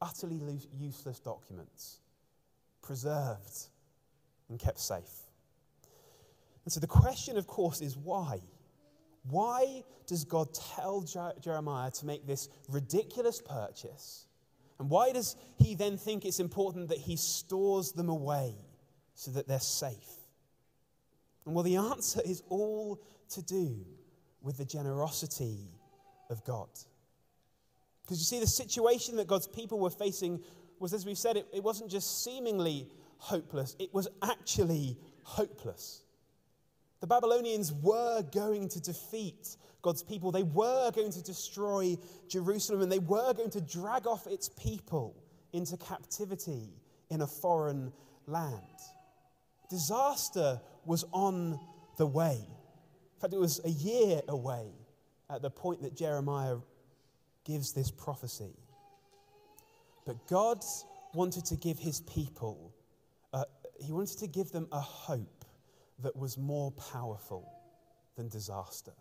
Utterly 0.00 0.40
useless 0.74 1.20
documents, 1.20 1.98
preserved 2.80 3.66
and 4.48 4.58
kept 4.58 4.80
safe. 4.80 5.28
And 6.64 6.72
so 6.72 6.80
the 6.80 6.86
question, 6.86 7.36
of 7.36 7.46
course, 7.46 7.82
is 7.82 7.94
why? 7.94 8.40
Why 9.28 9.84
does 10.06 10.24
God 10.24 10.54
tell 10.54 11.02
Jeremiah 11.42 11.90
to 11.90 12.06
make 12.06 12.26
this 12.26 12.48
ridiculous 12.70 13.42
purchase? 13.42 14.28
And 14.80 14.88
why 14.88 15.12
does 15.12 15.36
he 15.58 15.74
then 15.74 15.98
think 15.98 16.24
it's 16.24 16.40
important 16.40 16.88
that 16.88 16.98
he 16.98 17.16
stores 17.16 17.92
them 17.92 18.08
away 18.08 18.54
so 19.14 19.30
that 19.32 19.46
they're 19.46 19.60
safe? 19.60 20.16
And 21.44 21.54
well, 21.54 21.62
the 21.62 21.76
answer 21.76 22.22
is 22.24 22.42
all 22.48 22.98
to 23.30 23.42
do 23.42 23.84
with 24.40 24.56
the 24.56 24.64
generosity 24.64 25.68
of 26.30 26.42
God. 26.44 26.70
Because 28.02 28.18
you 28.18 28.24
see, 28.24 28.40
the 28.40 28.46
situation 28.46 29.16
that 29.16 29.26
God's 29.26 29.46
people 29.46 29.78
were 29.78 29.90
facing 29.90 30.42
was, 30.78 30.94
as 30.94 31.04
we've 31.04 31.18
said, 31.18 31.36
it, 31.36 31.46
it 31.52 31.62
wasn't 31.62 31.90
just 31.90 32.24
seemingly 32.24 32.88
hopeless, 33.18 33.76
it 33.78 33.92
was 33.92 34.08
actually 34.22 34.96
hopeless. 35.24 36.04
The 37.00 37.06
Babylonians 37.06 37.72
were 37.72 38.22
going 38.22 38.68
to 38.68 38.80
defeat 38.80 39.56
God's 39.82 40.02
people. 40.02 40.30
They 40.30 40.42
were 40.42 40.90
going 40.90 41.12
to 41.12 41.22
destroy 41.22 41.96
Jerusalem 42.28 42.82
and 42.82 42.92
they 42.92 42.98
were 42.98 43.32
going 43.32 43.50
to 43.50 43.60
drag 43.60 44.06
off 44.06 44.26
its 44.26 44.50
people 44.50 45.16
into 45.52 45.76
captivity 45.78 46.68
in 47.08 47.22
a 47.22 47.26
foreign 47.26 47.92
land. 48.26 48.54
Disaster 49.70 50.60
was 50.84 51.04
on 51.12 51.58
the 51.96 52.06
way. 52.06 52.38
In 52.38 53.20
fact, 53.20 53.32
it 53.32 53.40
was 53.40 53.60
a 53.64 53.70
year 53.70 54.20
away 54.28 54.66
at 55.30 55.42
the 55.42 55.50
point 55.50 55.82
that 55.82 55.96
Jeremiah 55.96 56.56
gives 57.44 57.72
this 57.72 57.90
prophecy. 57.90 58.56
But 60.04 60.26
God 60.26 60.62
wanted 61.14 61.46
to 61.46 61.56
give 61.56 61.78
his 61.78 62.00
people, 62.00 62.74
uh, 63.32 63.44
he 63.78 63.92
wanted 63.92 64.18
to 64.18 64.26
give 64.26 64.50
them 64.50 64.68
a 64.72 64.80
hope 64.80 65.39
that 66.02 66.16
was 66.16 66.36
more 66.36 66.72
powerful 66.72 67.52
than 68.16 68.28
disaster. 68.28 68.92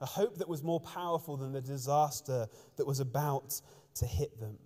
A 0.00 0.06
hope 0.06 0.38
that 0.38 0.48
was 0.48 0.62
more 0.62 0.80
powerful 0.80 1.36
than 1.36 1.52
the 1.52 1.60
disaster 1.60 2.48
that 2.76 2.86
was 2.86 3.00
about 3.00 3.60
to 3.94 4.06
hit 4.06 4.40
them. 4.40 4.58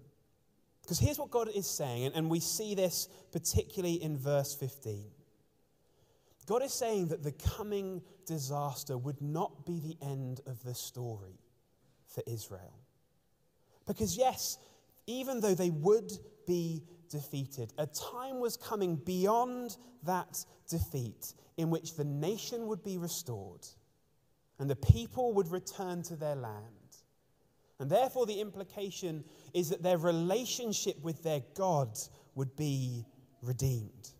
Because 0.82 0.98
here's 0.98 1.18
what 1.18 1.30
God 1.30 1.48
is 1.54 1.68
saying, 1.68 2.12
and 2.14 2.30
we 2.30 2.40
see 2.40 2.74
this 2.74 3.08
particularly 3.32 4.02
in 4.02 4.16
verse 4.16 4.54
15. 4.54 5.04
God 6.46 6.62
is 6.62 6.72
saying 6.72 7.08
that 7.08 7.24
the 7.24 7.32
coming 7.32 8.02
disaster 8.24 8.96
would 8.96 9.20
not 9.20 9.66
be 9.66 9.80
the 9.80 9.96
end 10.00 10.40
of 10.46 10.62
the 10.62 10.74
story 10.74 11.40
for 12.06 12.22
Israel. 12.26 12.78
Because, 13.84 14.16
yes, 14.16 14.58
even 15.06 15.40
though 15.40 15.54
they 15.54 15.70
would 15.70 16.12
be 16.46 16.82
defeated. 17.08 17.72
A 17.78 17.86
time 17.86 18.40
was 18.40 18.56
coming 18.56 18.96
beyond 18.96 19.76
that 20.04 20.44
defeat 20.68 21.34
in 21.56 21.70
which 21.70 21.94
the 21.94 22.04
nation 22.04 22.66
would 22.66 22.82
be 22.82 22.98
restored 22.98 23.66
and 24.58 24.68
the 24.70 24.76
people 24.76 25.34
would 25.34 25.50
return 25.50 26.02
to 26.04 26.16
their 26.16 26.34
land. 26.34 26.62
And 27.78 27.90
therefore, 27.90 28.25
the 28.25 28.40
implication 28.40 29.25
is 29.52 29.68
that 29.68 29.82
their 29.82 29.98
relationship 29.98 31.02
with 31.02 31.22
their 31.22 31.42
God 31.54 31.98
would 32.34 32.56
be 32.56 33.04
redeemed. 33.42 34.10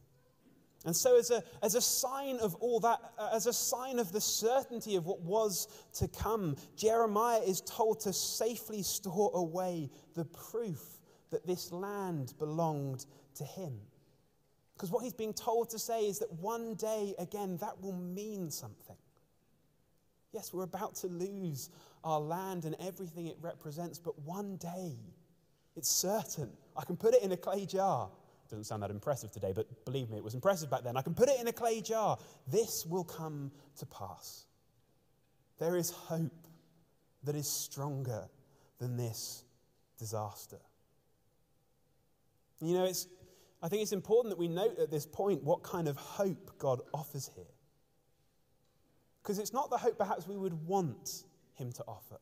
And 0.85 0.95
so, 0.95 1.19
as 1.19 1.31
a, 1.31 1.43
as 1.63 1.75
a 1.75 1.81
sign 1.81 2.39
of 2.39 2.55
all 2.57 2.81
that, 2.81 3.01
as 3.33 3.47
a 3.47 3.53
sign 3.53 3.99
of 3.99 4.13
the 4.13 4.21
certainty 4.21 4.95
of 4.95 5.07
what 5.07 5.21
was 5.21 5.67
to 5.95 6.07
come, 6.07 6.57
Jeremiah 6.77 7.41
is 7.41 7.61
told 7.63 8.01
to 8.01 8.13
safely 8.13 8.83
store 8.83 9.33
away 9.35 9.91
the 10.15 10.27
proof 10.27 10.96
that 11.31 11.47
this 11.47 11.73
land 11.73 12.35
belonged 12.39 13.07
to 13.37 13.45
him. 13.45 13.79
Because 14.75 14.91
what 14.91 15.03
he's 15.03 15.15
being 15.15 15.33
told 15.33 15.71
to 15.71 15.79
say 15.79 16.07
is 16.07 16.19
that 16.19 16.33
one 16.35 16.75
day, 16.75 17.15
again, 17.19 17.57
that 17.59 17.81
will 17.81 17.97
mean 17.97 18.51
something. 18.51 18.97
Yes, 20.33 20.53
we're 20.53 20.65
about 20.65 20.95
to 20.97 21.07
lose 21.07 21.71
our 22.05 22.21
land 22.21 22.67
and 22.67 22.77
everything 22.79 23.27
it 23.27 23.39
represents, 23.41 23.99
but 23.99 24.19
one 24.21 24.57
day, 24.57 24.99
it's 25.77 25.91
certain. 25.91 26.51
I 26.77 26.85
can 26.85 26.97
put 26.97 27.15
it 27.15 27.23
in 27.23 27.33
a 27.33 27.37
clay 27.37 27.65
jar. 27.65 28.11
Doesn't 28.49 28.65
sound 28.65 28.83
that 28.83 28.91
impressive 28.91 29.33
today, 29.33 29.53
but 29.55 29.67
believe 29.85 30.11
me, 30.11 30.19
it 30.19 30.25
was 30.25 30.35
impressive 30.35 30.71
back 30.71 30.85
then. 30.85 30.97
I 30.97 31.03
can 31.03 31.15
put 31.15 31.29
it 31.29 31.41
in 31.41 31.49
a 31.49 31.53
clay 31.53 31.81
jar. 31.81 32.19
This 32.47 32.87
will 32.87 33.03
come 33.03 33.51
to 33.79 33.87
pass. 33.87 34.45
There 35.59 35.77
is 35.77 35.91
hope 35.91 36.47
that 37.25 37.35
is 37.35 37.49
stronger 37.49 38.29
than 38.79 38.97
this 38.97 39.43
disaster. 39.99 40.59
You 42.61 42.75
know, 42.75 42.85
it's, 42.85 43.07
I 43.63 43.69
think 43.69 43.83
it's 43.83 43.93
important 43.93 44.33
that 44.33 44.39
we 44.39 44.49
note 44.49 44.79
at 44.79 44.91
this 44.91 45.07
point 45.07 45.43
what 45.43 45.63
kind 45.63 45.89
of 45.89 45.97
hope 45.97 46.59
God 46.59 46.81
offers 46.95 47.31
here. 47.35 47.45
Because 49.23 49.39
it's 49.39 49.53
not 49.53 49.71
the 49.71 49.79
hope 49.79 49.99
perhaps 49.99 50.27
we 50.27 50.37
would 50.37 50.67
want 50.67 51.25
Him 51.55 51.73
to 51.73 51.85
offer. 51.87 52.19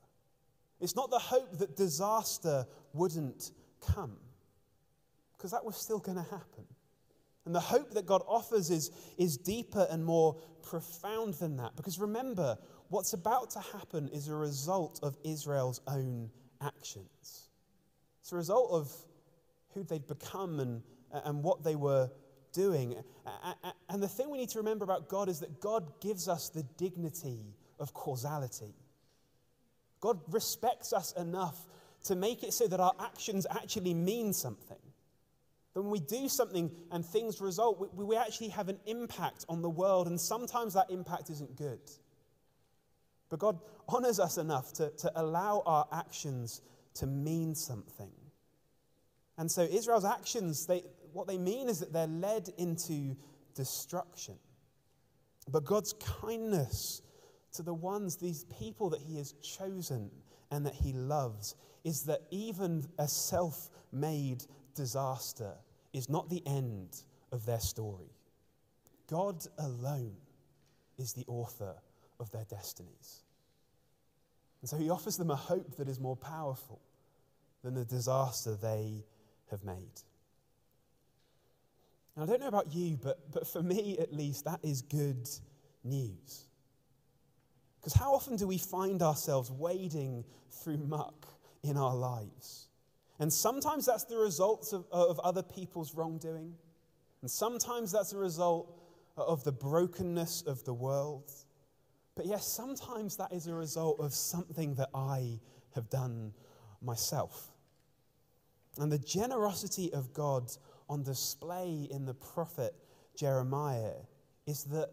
It's 0.80 0.96
not 0.96 1.10
the 1.10 1.18
hope 1.18 1.58
that 1.58 1.76
disaster 1.76 2.66
wouldn't 2.92 3.52
come, 3.80 4.16
because 5.36 5.50
that 5.50 5.64
was 5.64 5.76
still 5.76 5.98
going 5.98 6.16
to 6.16 6.30
happen. 6.30 6.64
And 7.46 7.54
the 7.54 7.60
hope 7.60 7.92
that 7.92 8.06
God 8.06 8.22
offers 8.26 8.70
is, 8.70 8.90
is 9.18 9.36
deeper 9.36 9.86
and 9.90 10.04
more 10.04 10.40
profound 10.62 11.34
than 11.34 11.56
that. 11.58 11.76
Because 11.76 11.98
remember, 11.98 12.56
what's 12.88 13.12
about 13.12 13.50
to 13.50 13.60
happen 13.60 14.08
is 14.08 14.28
a 14.28 14.34
result 14.34 15.00
of 15.02 15.16
Israel's 15.24 15.80
own 15.86 16.30
actions. 16.62 17.50
It's 18.22 18.32
a 18.32 18.36
result 18.36 18.70
of 18.72 18.90
who 19.74 19.84
they'd 19.84 20.06
become 20.06 20.60
and, 20.60 20.82
and 21.12 21.42
what 21.42 21.62
they 21.64 21.76
were 21.76 22.10
doing. 22.52 22.96
And 23.88 24.02
the 24.02 24.08
thing 24.08 24.30
we 24.30 24.38
need 24.38 24.50
to 24.50 24.58
remember 24.58 24.84
about 24.84 25.08
God 25.08 25.28
is 25.28 25.40
that 25.40 25.60
God 25.60 26.00
gives 26.00 26.28
us 26.28 26.48
the 26.48 26.62
dignity 26.78 27.54
of 27.78 27.92
causality. 27.92 28.74
God 30.00 30.20
respects 30.28 30.92
us 30.92 31.12
enough 31.12 31.58
to 32.04 32.14
make 32.14 32.42
it 32.42 32.52
so 32.52 32.66
that 32.68 32.80
our 32.80 32.92
actions 33.00 33.46
actually 33.50 33.94
mean 33.94 34.32
something. 34.32 34.76
That 35.72 35.82
when 35.82 35.90
we 35.90 36.00
do 36.00 36.28
something 36.28 36.70
and 36.92 37.04
things 37.04 37.40
result, 37.40 37.80
we, 37.80 38.04
we 38.04 38.16
actually 38.16 38.50
have 38.50 38.68
an 38.68 38.78
impact 38.86 39.44
on 39.48 39.62
the 39.62 39.70
world, 39.70 40.06
and 40.06 40.20
sometimes 40.20 40.74
that 40.74 40.90
impact 40.90 41.30
isn't 41.30 41.56
good. 41.56 41.80
But 43.30 43.40
God 43.40 43.58
honors 43.88 44.20
us 44.20 44.36
enough 44.36 44.72
to, 44.74 44.90
to 44.90 45.12
allow 45.16 45.62
our 45.66 45.88
actions 45.90 46.60
to 46.94 47.06
mean 47.06 47.54
something. 47.54 48.12
And 49.36 49.50
so 49.50 49.62
Israel's 49.62 50.04
actions, 50.04 50.66
they, 50.66 50.82
what 51.12 51.26
they 51.26 51.38
mean 51.38 51.68
is 51.68 51.80
that 51.80 51.92
they're 51.92 52.06
led 52.06 52.50
into 52.56 53.16
destruction. 53.54 54.36
But 55.50 55.64
God's 55.64 55.92
kindness 55.94 57.02
to 57.54 57.62
the 57.62 57.74
ones, 57.74 58.16
these 58.16 58.44
people 58.58 58.90
that 58.90 59.00
He 59.00 59.16
has 59.18 59.32
chosen 59.34 60.10
and 60.50 60.64
that 60.66 60.74
He 60.74 60.92
loves, 60.92 61.56
is 61.84 62.02
that 62.04 62.22
even 62.30 62.86
a 62.98 63.08
self 63.08 63.70
made 63.92 64.44
disaster 64.74 65.52
is 65.92 66.08
not 66.08 66.28
the 66.28 66.42
end 66.46 67.02
of 67.32 67.44
their 67.46 67.60
story. 67.60 68.10
God 69.08 69.44
alone 69.58 70.16
is 70.98 71.12
the 71.12 71.24
author 71.26 71.74
of 72.18 72.30
their 72.30 72.44
destinies. 72.44 73.22
And 74.60 74.70
so 74.70 74.76
He 74.76 74.90
offers 74.90 75.16
them 75.16 75.30
a 75.30 75.36
hope 75.36 75.76
that 75.76 75.88
is 75.88 76.00
more 76.00 76.16
powerful 76.16 76.80
than 77.62 77.74
the 77.74 77.84
disaster 77.84 78.56
they 78.56 79.04
have 79.50 79.64
made. 79.64 80.02
And 82.16 82.24
I 82.24 82.26
don't 82.26 82.40
know 82.40 82.48
about 82.48 82.72
you, 82.72 82.98
but, 83.02 83.32
but 83.32 83.46
for 83.46 83.62
me 83.62 83.98
at 83.98 84.12
least, 84.12 84.44
that 84.44 84.60
is 84.62 84.82
good 84.82 85.28
news. 85.82 86.46
Because 87.80 87.94
how 87.94 88.14
often 88.14 88.36
do 88.36 88.46
we 88.46 88.58
find 88.58 89.02
ourselves 89.02 89.50
wading 89.50 90.24
through 90.50 90.78
muck 90.78 91.26
in 91.62 91.76
our 91.76 91.94
lives? 91.94 92.68
And 93.18 93.32
sometimes 93.32 93.86
that's 93.86 94.04
the 94.04 94.16
result 94.16 94.72
of, 94.72 94.86
of 94.90 95.20
other 95.20 95.42
people's 95.42 95.94
wrongdoing. 95.94 96.54
And 97.20 97.30
sometimes 97.30 97.92
that's 97.92 98.12
a 98.12 98.18
result 98.18 98.80
of 99.16 99.44
the 99.44 99.52
brokenness 99.52 100.42
of 100.42 100.64
the 100.64 100.74
world. 100.74 101.30
But 102.16 102.26
yes, 102.26 102.46
sometimes 102.46 103.16
that 103.16 103.32
is 103.32 103.46
a 103.46 103.54
result 103.54 104.00
of 104.00 104.14
something 104.14 104.74
that 104.74 104.90
I 104.94 105.40
have 105.74 105.90
done 105.90 106.32
myself. 106.80 107.53
And 108.78 108.90
the 108.90 108.98
generosity 108.98 109.92
of 109.92 110.12
God 110.12 110.50
on 110.88 111.02
display 111.02 111.88
in 111.90 112.04
the 112.04 112.14
prophet 112.14 112.74
Jeremiah 113.16 113.94
is 114.46 114.64
that 114.64 114.90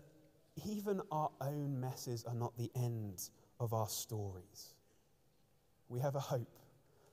even 0.66 1.02
our 1.12 1.32
own 1.42 1.80
messes 1.80 2.24
are 2.26 2.36
not 2.36 2.56
the 2.58 2.70
end 2.76 3.30
of 3.60 3.74
our 3.74 3.88
stories. 3.88 4.76
We 5.90 6.00
have 6.00 6.16
a 6.16 6.20
hope 6.20 6.60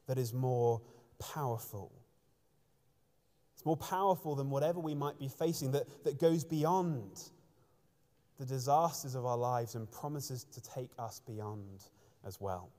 that 0.06 0.18
is 0.18 0.32
more 0.32 0.80
powerful. 1.18 1.92
It's 3.54 3.64
more 3.64 3.76
powerful 3.76 4.34
than 4.34 4.50
whatever 4.50 4.78
we 4.78 4.94
might 4.94 5.18
be 5.18 5.28
facing, 5.28 5.72
that, 5.72 6.04
that 6.04 6.20
goes 6.20 6.44
beyond 6.44 7.22
the 8.38 8.46
disasters 8.46 9.14
of 9.14 9.26
our 9.26 9.36
lives 9.36 9.74
and 9.74 9.90
promises 9.90 10.44
to 10.52 10.60
take 10.60 10.90
us 10.98 11.20
beyond 11.26 11.84
as 12.24 12.40
well 12.40 12.70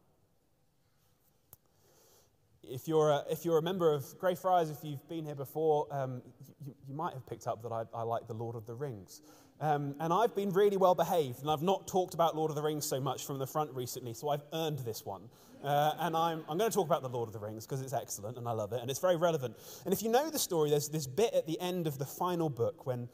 if 2.70 2.88
you're, 2.88 3.10
a, 3.10 3.24
if 3.30 3.46
you're 3.46 3.58
a 3.58 3.62
member 3.62 3.94
of 3.94 4.06
Greyfriars, 4.20 4.70
if 4.70 4.78
you've 4.84 5.08
been 5.10 5.26
here 5.26 5.36
before, 5.36 5.88
um, 5.92 6.22
you, 6.66 6.74
you, 6.88 6.96
might 6.96 7.14
have 7.14 7.26
picked 7.26 7.48
up 7.48 7.62
that 7.64 7.72
I, 7.72 7.84
I 7.94 8.04
like 8.04 8.28
The 8.28 8.34
Lord 8.34 8.56
of 8.56 8.66
the 8.66 8.74
Rings. 8.74 9.22
Um, 9.62 9.96
and 10.00 10.14
I've 10.14 10.36
been 10.36 10.52
really 10.52 10.78
well 10.78 10.96
behaved, 10.96 11.42
and 11.42 11.52
I've 11.52 11.62
not 11.62 11.88
talked 11.88 12.14
about 12.14 12.36
Lord 12.36 12.50
of 12.50 12.56
the 12.56 12.62
Rings 12.62 12.86
so 12.86 13.00
much 13.02 13.26
from 13.26 13.40
the 13.40 13.48
front 13.48 13.72
recently, 13.74 14.14
so 14.14 14.30
I've 14.30 14.44
earned 14.54 14.80
this 14.80 15.06
one. 15.06 15.30
Uh, 15.64 15.94
and 16.00 16.16
I'm, 16.16 16.46
I'm 16.48 16.58
going 16.58 16.72
to 16.72 16.76
talk 16.76 16.86
about 16.86 17.02
The 17.02 17.10
Lord 17.10 17.28
of 17.28 17.34
the 17.34 17.40
Rings 17.40 17.66
because 17.66 17.82
it's 17.82 17.92
excellent 17.92 18.38
and 18.38 18.48
I 18.48 18.54
love 18.54 18.72
it, 18.72 18.82
and 18.82 18.90
it's 18.90 19.00
very 19.00 19.18
relevant. 19.18 19.58
And 19.84 19.94
if 19.94 20.02
you 20.02 20.10
know 20.10 20.30
the 20.30 20.40
story, 20.40 20.70
there's 20.70 20.88
this 20.88 21.08
bit 21.08 21.34
at 21.34 21.46
the 21.46 21.60
end 21.60 21.88
of 21.88 21.98
the 21.98 22.06
final 22.06 22.50
book 22.50 22.86
when 22.86 23.10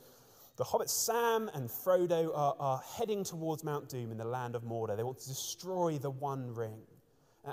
the 0.58 0.64
hobbits 0.64 0.90
Sam 0.90 1.50
and 1.54 1.68
Frodo 1.68 2.30
are, 2.36 2.56
are 2.60 2.82
heading 2.98 3.24
towards 3.24 3.64
Mount 3.64 3.90
Doom 3.90 4.12
in 4.12 4.18
the 4.18 4.28
land 4.28 4.56
of 4.56 4.64
Mordor. 4.64 4.96
They 4.96 5.04
want 5.04 5.20
to 5.20 5.28
destroy 5.28 5.98
the 5.98 6.12
One 6.12 6.54
Ring 6.54 6.78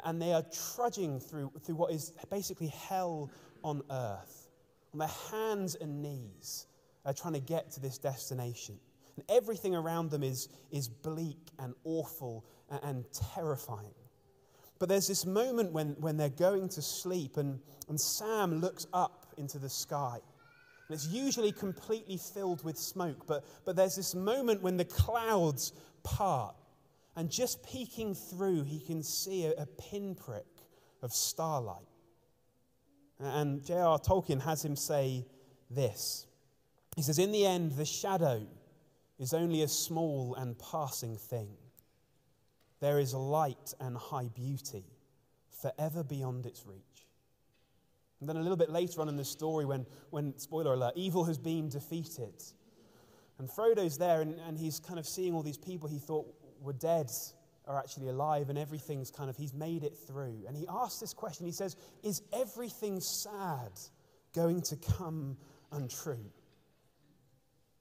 and 0.05 0.21
they 0.21 0.33
are 0.33 0.45
trudging 0.75 1.21
through, 1.21 1.53
through 1.65 1.75
what 1.75 1.93
is 1.93 2.13
basically 2.31 2.69
hell 2.69 3.31
on 3.63 3.83
earth, 3.91 4.49
on 4.93 4.99
their 4.99 5.11
hands 5.31 5.75
and 5.75 6.03
knees, 6.03 6.67
uh, 7.05 7.13
trying 7.13 7.35
to 7.35 7.41
get 7.41 7.71
to 7.73 7.81
this 7.81 7.99
destination. 7.99 8.79
And 9.17 9.25
everything 9.29 9.75
around 9.75 10.11
them 10.11 10.23
is, 10.23 10.49
is 10.71 10.89
bleak 10.89 11.51
and 11.59 11.75
awful 11.85 12.45
and, 12.71 12.81
and 12.83 13.05
terrifying. 13.35 13.95
But 14.79 14.89
there's 14.89 15.07
this 15.07 15.27
moment 15.27 15.73
when, 15.73 15.95
when 16.01 16.17
they're 16.17 16.29
going 16.29 16.69
to 16.71 16.83
sleep, 16.83 17.37
and, 17.37 17.61
and 17.89 18.01
Sam 18.01 18.61
looks 18.61 18.87
up 18.93 19.27
into 19.37 19.59
the 19.59 19.69
sky. 19.69 20.19
And 20.89 20.95
it's 20.95 21.07
usually 21.07 21.53
completely 21.53 22.17
filled 22.17 22.65
with 22.65 22.77
smoke, 22.77 23.27
but, 23.27 23.45
but 23.65 23.77
there's 23.77 23.95
this 23.95 24.15
moment 24.15 24.63
when 24.63 24.77
the 24.77 24.85
clouds 24.85 25.73
part 26.03 26.57
and 27.17 27.31
just 27.31 27.63
peeking 27.65 28.15
through, 28.15 28.65
he 28.65 28.81
can 28.81 29.03
see 29.03 29.47
a, 29.47 29.53
a 29.53 29.67
pinprick 29.67 30.47
of 31.03 31.13
starlight. 31.13 31.87
And 33.19 33.65
J.R. 33.65 33.99
Tolkien 33.99 34.43
has 34.43 34.65
him 34.65 34.77
say 34.77 35.27
this 35.71 36.27
He 36.97 37.03
says, 37.03 37.19
In 37.19 37.33
the 37.33 37.47
end, 37.47 37.73
the 37.73 37.85
shadow 37.85 38.47
is 39.19 39.33
only 39.33 39.63
a 39.63 39.69
small 39.69 40.35
and 40.35 40.59
passing 40.59 41.17
thing. 41.17 41.51
There 42.81 42.99
is 42.99 43.15
light 43.15 43.75
and 43.79 43.97
high 43.97 44.29
beauty 44.35 44.85
forever 45.61 46.03
beyond 46.03 46.47
its 46.47 46.67
reach. 46.67 47.07
And 48.19 48.29
then 48.29 48.37
a 48.37 48.41
little 48.41 48.57
bit 48.57 48.71
later 48.71 49.01
on 49.01 49.09
in 49.09 49.17
the 49.17 49.25
story, 49.25 49.65
when, 49.65 49.87
when 50.11 50.37
spoiler 50.39 50.75
alert, 50.75 50.95
evil 50.97 51.25
has 51.25 51.39
been 51.39 51.69
defeated. 51.69 52.43
And 53.39 53.49
Frodo's 53.49 53.99
there 53.99 54.21
and, 54.21 54.39
and 54.47 54.59
he's 54.59 54.81
kind 54.81 54.99
of 54.99 55.07
seeing 55.07 55.35
all 55.35 55.43
these 55.43 55.59
people 55.59 55.89
he 55.89 55.99
thought 55.99 56.27
were 56.63 56.73
dead 56.73 57.11
are 57.67 57.79
actually 57.79 58.09
alive 58.09 58.49
and 58.49 58.59
everything's 58.59 59.11
kind 59.11 59.31
of, 59.31 59.37
he's 59.37 59.55
made 59.55 59.85
it 59.85 59.97
through. 59.97 60.45
And 60.47 60.57
he 60.57 60.67
asks 60.69 61.01
this 61.01 61.15
question 61.15 61.47
he 61.47 61.53
says, 61.53 61.77
Is 62.03 62.23
everything 62.33 63.01
sad 63.01 63.71
going 64.35 64.63
to 64.63 64.77
come 64.77 65.37
untrue? 65.71 66.31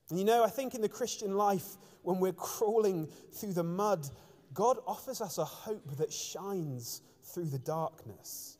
And 0.09 0.19
you 0.19 0.25
know, 0.25 0.43
I 0.43 0.49
think 0.49 0.75
in 0.75 0.81
the 0.81 0.89
Christian 0.89 1.35
life, 1.35 1.77
when 2.03 2.19
we're 2.19 2.33
crawling 2.33 3.07
through 3.33 3.53
the 3.53 3.63
mud, 3.63 4.07
God 4.53 4.77
offers 4.85 5.21
us 5.21 5.37
a 5.37 5.45
hope 5.45 5.95
that 5.97 6.11
shines 6.11 7.01
through 7.23 7.45
the 7.45 7.59
darkness. 7.59 8.57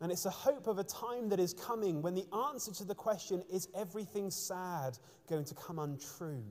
And 0.00 0.12
it's 0.12 0.26
a 0.26 0.30
hope 0.30 0.68
of 0.68 0.78
a 0.78 0.84
time 0.84 1.28
that 1.30 1.40
is 1.40 1.52
coming 1.52 2.02
when 2.02 2.14
the 2.14 2.26
answer 2.52 2.72
to 2.74 2.84
the 2.84 2.94
question, 2.94 3.42
is 3.50 3.68
everything 3.74 4.30
sad 4.30 4.96
going 5.28 5.44
to 5.44 5.54
come 5.54 5.80
untrue, 5.80 6.44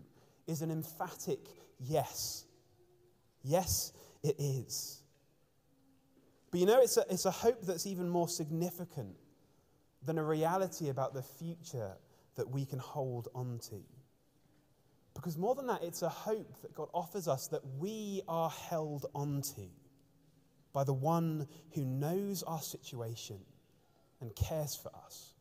is 0.47 0.61
an 0.61 0.69
emphatic 0.69 1.39
yes. 1.79 2.46
Yes, 3.43 3.93
it 4.23 4.35
is. 4.39 5.01
But 6.51 6.59
you 6.59 6.65
know, 6.65 6.81
it's 6.81 6.97
a, 6.97 7.05
it's 7.09 7.25
a 7.25 7.31
hope 7.31 7.61
that's 7.63 7.85
even 7.85 8.09
more 8.09 8.27
significant 8.27 9.15
than 10.03 10.17
a 10.17 10.23
reality 10.23 10.89
about 10.89 11.13
the 11.13 11.21
future 11.21 11.93
that 12.35 12.49
we 12.49 12.65
can 12.65 12.79
hold 12.79 13.27
on 13.35 13.59
to. 13.69 13.81
Because 15.13 15.37
more 15.37 15.55
than 15.55 15.67
that, 15.67 15.83
it's 15.83 16.03
a 16.03 16.09
hope 16.09 16.61
that 16.61 16.75
God 16.75 16.89
offers 16.93 17.27
us 17.27 17.47
that 17.47 17.61
we 17.79 18.21
are 18.27 18.51
held 18.69 19.07
onto 19.15 19.67
by 20.73 20.83
the 20.83 20.93
one 20.93 21.47
who 21.73 21.83
knows 21.83 22.43
our 22.43 22.61
situation 22.61 23.39
and 24.21 24.35
cares 24.35 24.75
for 24.75 24.91
us. 24.95 25.33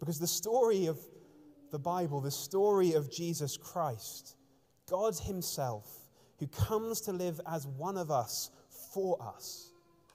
Because 0.00 0.18
the 0.18 0.26
story 0.26 0.86
of 0.86 0.98
the 1.70 1.78
Bible, 1.78 2.20
the 2.20 2.30
story 2.30 2.92
of 2.92 3.10
Jesus 3.10 3.56
Christ, 3.56 4.36
God 4.90 5.16
Himself, 5.16 5.86
who 6.38 6.46
comes 6.48 7.00
to 7.02 7.12
live 7.12 7.40
as 7.50 7.66
one 7.66 7.96
of 7.96 8.10
us 8.10 8.50
for 8.92 9.20
us, 9.22 9.70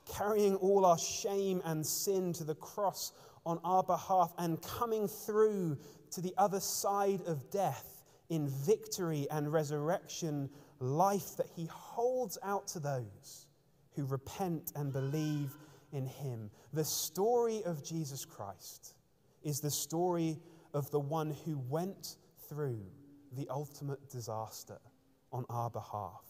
carrying 0.05 0.55
all 0.55 0.85
our 0.85 0.97
shame 0.97 1.61
and 1.65 1.85
sin 1.85 2.33
to 2.33 2.43
the 2.43 2.55
cross 2.55 3.13
on 3.45 3.59
our 3.63 3.83
behalf 3.83 4.33
and 4.37 4.61
coming 4.61 5.07
through 5.07 5.77
to 6.11 6.21
the 6.21 6.33
other 6.37 6.59
side 6.59 7.21
of 7.27 7.49
death 7.49 8.03
in 8.29 8.47
victory 8.47 9.27
and 9.31 9.51
resurrection 9.51 10.49
life 10.79 11.35
that 11.37 11.47
he 11.55 11.67
holds 11.71 12.37
out 12.43 12.67
to 12.67 12.79
those 12.79 13.47
who 13.95 14.05
repent 14.05 14.71
and 14.75 14.93
believe 14.93 15.57
in 15.91 16.05
him. 16.05 16.49
The 16.73 16.85
story 16.85 17.63
of 17.65 17.83
Jesus 17.83 18.25
Christ 18.25 18.93
is 19.43 19.59
the 19.59 19.71
story 19.71 20.37
of 20.73 20.89
the 20.91 20.99
one 20.99 21.35
who 21.45 21.57
went 21.69 22.15
through 22.47 22.81
the 23.35 23.47
ultimate 23.49 24.09
disaster 24.09 24.77
on 25.31 25.45
our 25.49 25.69
behalf 25.69 26.23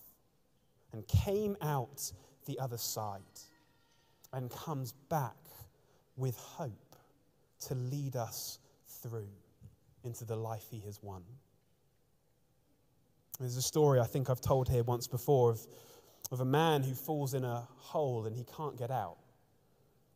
and 0.92 1.08
came 1.08 1.56
out 1.62 2.12
the 2.46 2.60
other 2.60 2.78
side 2.78 3.22
and 4.34 4.50
comes 4.50 4.94
back 5.10 5.36
with 6.18 6.38
hope 6.38 6.96
to 7.60 7.76
lead 7.76 8.16
us 8.16 8.60
through 9.02 9.30
into 10.04 10.26
the 10.26 10.36
life 10.36 10.66
he 10.70 10.80
has 10.80 11.02
won. 11.02 11.24
There's 13.40 13.58
a 13.58 13.62
story 13.62 14.00
I 14.00 14.06
think 14.06 14.30
I've 14.30 14.42
told 14.42 14.68
here 14.68 14.84
once 14.84 15.08
before 15.08 15.52
of, 15.52 15.66
of 16.32 16.42
a 16.42 16.46
man 16.46 16.84
who 16.84 16.94
falls 16.94 17.34
in 17.34 17.44
a 17.44 17.68
hole 17.78 18.26
and 18.26 18.36
he 18.36 18.46
can't 18.56 18.78
get 18.78 18.92
out. 18.92 19.18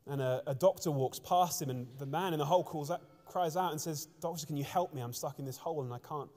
And 0.08 0.22
a, 0.22 0.44
a 0.46 0.56
doctor 0.56 0.92
walks 0.92 1.20
past 1.20 1.62
him, 1.62 1.70
and 1.70 1.88
the 1.98 2.06
man 2.06 2.34
in 2.34 2.40
the 2.40 2.46
hole 2.46 2.66
calls 2.66 2.92
out, 2.92 3.02
cries 3.26 3.56
out 3.56 3.72
and 3.72 3.80
says, 3.80 4.08
Doctor, 4.20 4.46
can 4.46 4.58
you 4.58 4.66
help 4.66 4.94
me? 4.94 5.00
I'm 5.00 5.14
stuck 5.14 5.40
in 5.40 5.46
this 5.46 5.56
hole 5.56 5.82
and 5.82 5.94
I 5.94 6.00
can't 6.00 6.30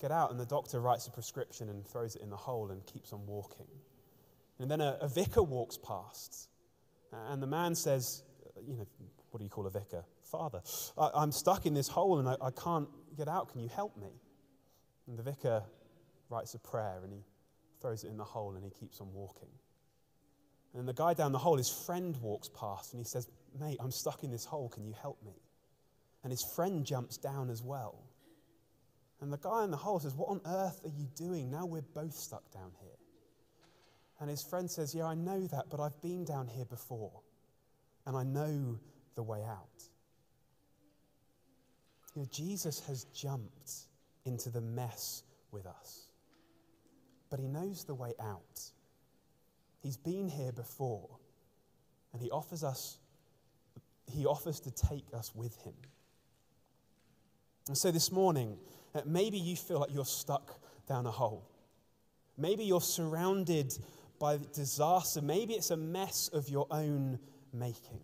get 0.00 0.10
out. 0.10 0.30
And 0.30 0.38
the 0.38 0.46
doctor 0.46 0.80
writes 0.80 1.06
a 1.06 1.10
prescription 1.10 1.68
and 1.68 1.86
throws 1.86 2.16
it 2.16 2.22
in 2.22 2.30
the 2.30 2.36
hole 2.36 2.70
and 2.70 2.84
keeps 2.86 3.12
on 3.12 3.26
walking. 3.26 3.66
And 4.58 4.70
then 4.70 4.80
a, 4.80 4.98
a 5.00 5.08
vicar 5.08 5.42
walks 5.42 5.76
past, 5.76 6.48
and 7.12 7.42
the 7.42 7.46
man 7.46 7.74
says, 7.74 8.22
You 8.66 8.76
know, 8.76 8.86
what 9.30 9.38
do 9.38 9.44
you 9.44 9.50
call 9.50 9.66
a 9.66 9.70
vicar? 9.70 10.04
Father, 10.22 10.60
I, 10.98 11.22
am 11.22 11.30
stuck 11.30 11.66
in 11.66 11.74
this 11.74 11.88
hole 11.88 12.18
and 12.18 12.28
I, 12.28 12.36
I 12.40 12.50
can't 12.50 12.88
get 13.16 13.28
out. 13.28 13.50
Can 13.50 13.60
you 13.60 13.68
help 13.68 13.96
me? 13.96 14.08
And 15.06 15.18
the 15.18 15.22
vicar 15.22 15.62
writes 16.30 16.54
a 16.54 16.58
prayer 16.58 17.00
and 17.04 17.12
he 17.12 17.20
throws 17.80 18.02
it 18.02 18.08
in 18.08 18.16
the 18.16 18.24
hole 18.24 18.54
and 18.56 18.64
he 18.64 18.70
keeps 18.70 19.00
on 19.00 19.12
walking. 19.12 19.48
And 20.74 20.88
the 20.88 20.92
guy 20.92 21.14
down 21.14 21.32
the 21.32 21.38
hole, 21.38 21.56
his 21.56 21.70
friend 21.70 22.16
walks 22.20 22.48
past 22.48 22.92
and 22.92 23.00
he 23.00 23.04
says, 23.04 23.28
Mate, 23.58 23.78
I'm 23.80 23.90
stuck 23.90 24.24
in 24.24 24.30
this 24.30 24.44
hole. 24.44 24.68
Can 24.68 24.84
you 24.84 24.94
help 25.00 25.22
me? 25.24 25.32
And 26.22 26.32
his 26.32 26.42
friend 26.42 26.84
jumps 26.84 27.16
down 27.16 27.50
as 27.50 27.62
well. 27.62 28.02
And 29.20 29.32
the 29.32 29.38
guy 29.38 29.64
in 29.64 29.70
the 29.70 29.76
hole 29.76 29.98
says, 29.98 30.14
What 30.14 30.28
on 30.28 30.40
earth 30.46 30.80
are 30.84 30.90
you 30.90 31.08
doing? 31.14 31.50
Now 31.50 31.64
we're 31.66 31.82
both 31.94 32.14
stuck 32.14 32.50
down 32.52 32.72
here. 32.80 32.90
And 34.20 34.30
his 34.30 34.42
friend 34.42 34.70
says, 34.70 34.94
Yeah, 34.94 35.06
I 35.06 35.14
know 35.14 35.46
that, 35.46 35.66
but 35.70 35.80
I've 35.80 36.00
been 36.02 36.24
down 36.24 36.48
here 36.48 36.66
before. 36.66 37.22
And 38.06 38.16
I 38.16 38.22
know 38.22 38.78
the 39.14 39.22
way 39.22 39.42
out. 39.42 39.82
You 42.14 42.22
know, 42.22 42.28
Jesus 42.30 42.80
has 42.86 43.04
jumped 43.04 43.72
into 44.24 44.48
the 44.48 44.60
mess 44.60 45.22
with 45.50 45.66
us, 45.66 46.06
but 47.30 47.38
he 47.38 47.46
knows 47.46 47.84
the 47.84 47.94
way 47.94 48.14
out. 48.20 48.60
He's 49.82 49.96
been 49.96 50.28
here 50.28 50.52
before, 50.52 51.08
and 52.12 52.22
he 52.22 52.30
offers 52.30 52.64
us, 52.64 52.98
he 54.10 54.24
offers 54.24 54.60
to 54.60 54.70
take 54.70 55.04
us 55.12 55.34
with 55.34 55.56
him. 55.62 55.74
And 57.68 57.76
so 57.76 57.90
this 57.90 58.10
morning, 58.10 58.56
maybe 59.04 59.38
you 59.38 59.56
feel 59.56 59.80
like 59.80 59.92
you're 59.92 60.04
stuck 60.04 60.60
down 60.88 61.06
a 61.06 61.10
hole. 61.10 61.50
Maybe 62.38 62.64
you're 62.64 62.80
surrounded 62.80 63.72
by 64.18 64.38
disaster. 64.52 65.22
Maybe 65.22 65.54
it's 65.54 65.70
a 65.70 65.76
mess 65.76 66.28
of 66.32 66.48
your 66.48 66.66
own 66.70 67.18
making. 67.52 68.00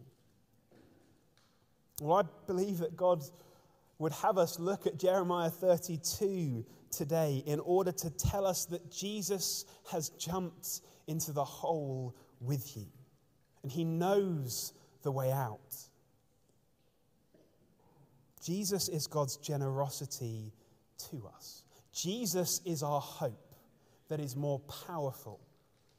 Well, 2.00 2.18
I 2.18 2.46
believe 2.46 2.78
that 2.78 2.96
God 2.96 3.22
would 3.98 4.12
have 4.12 4.38
us 4.38 4.58
look 4.58 4.86
at 4.86 4.98
Jeremiah 4.98 5.50
32 5.50 6.64
today 6.90 7.42
in 7.46 7.60
order 7.60 7.92
to 7.92 8.10
tell 8.10 8.46
us 8.46 8.64
that 8.66 8.90
Jesus 8.90 9.64
has 9.90 10.08
jumped 10.10 10.80
into 11.06 11.32
the 11.32 11.44
hole 11.44 12.14
with 12.40 12.76
you 12.76 12.86
and 13.62 13.70
he 13.70 13.84
knows 13.84 14.72
the 15.02 15.12
way 15.12 15.30
out. 15.30 15.60
Jesus 18.44 18.88
is 18.88 19.06
God's 19.06 19.36
generosity 19.36 20.52
to 21.10 21.28
us. 21.34 21.64
Jesus 21.92 22.60
is 22.64 22.82
our 22.82 23.00
hope 23.00 23.54
that 24.08 24.20
is 24.20 24.36
more 24.36 24.60
powerful 24.86 25.40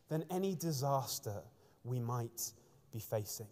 than 0.10 0.24
any 0.30 0.56
disaster 0.56 1.42
we 1.84 2.00
might 2.00 2.52
be 2.92 3.00
facing. 3.00 3.48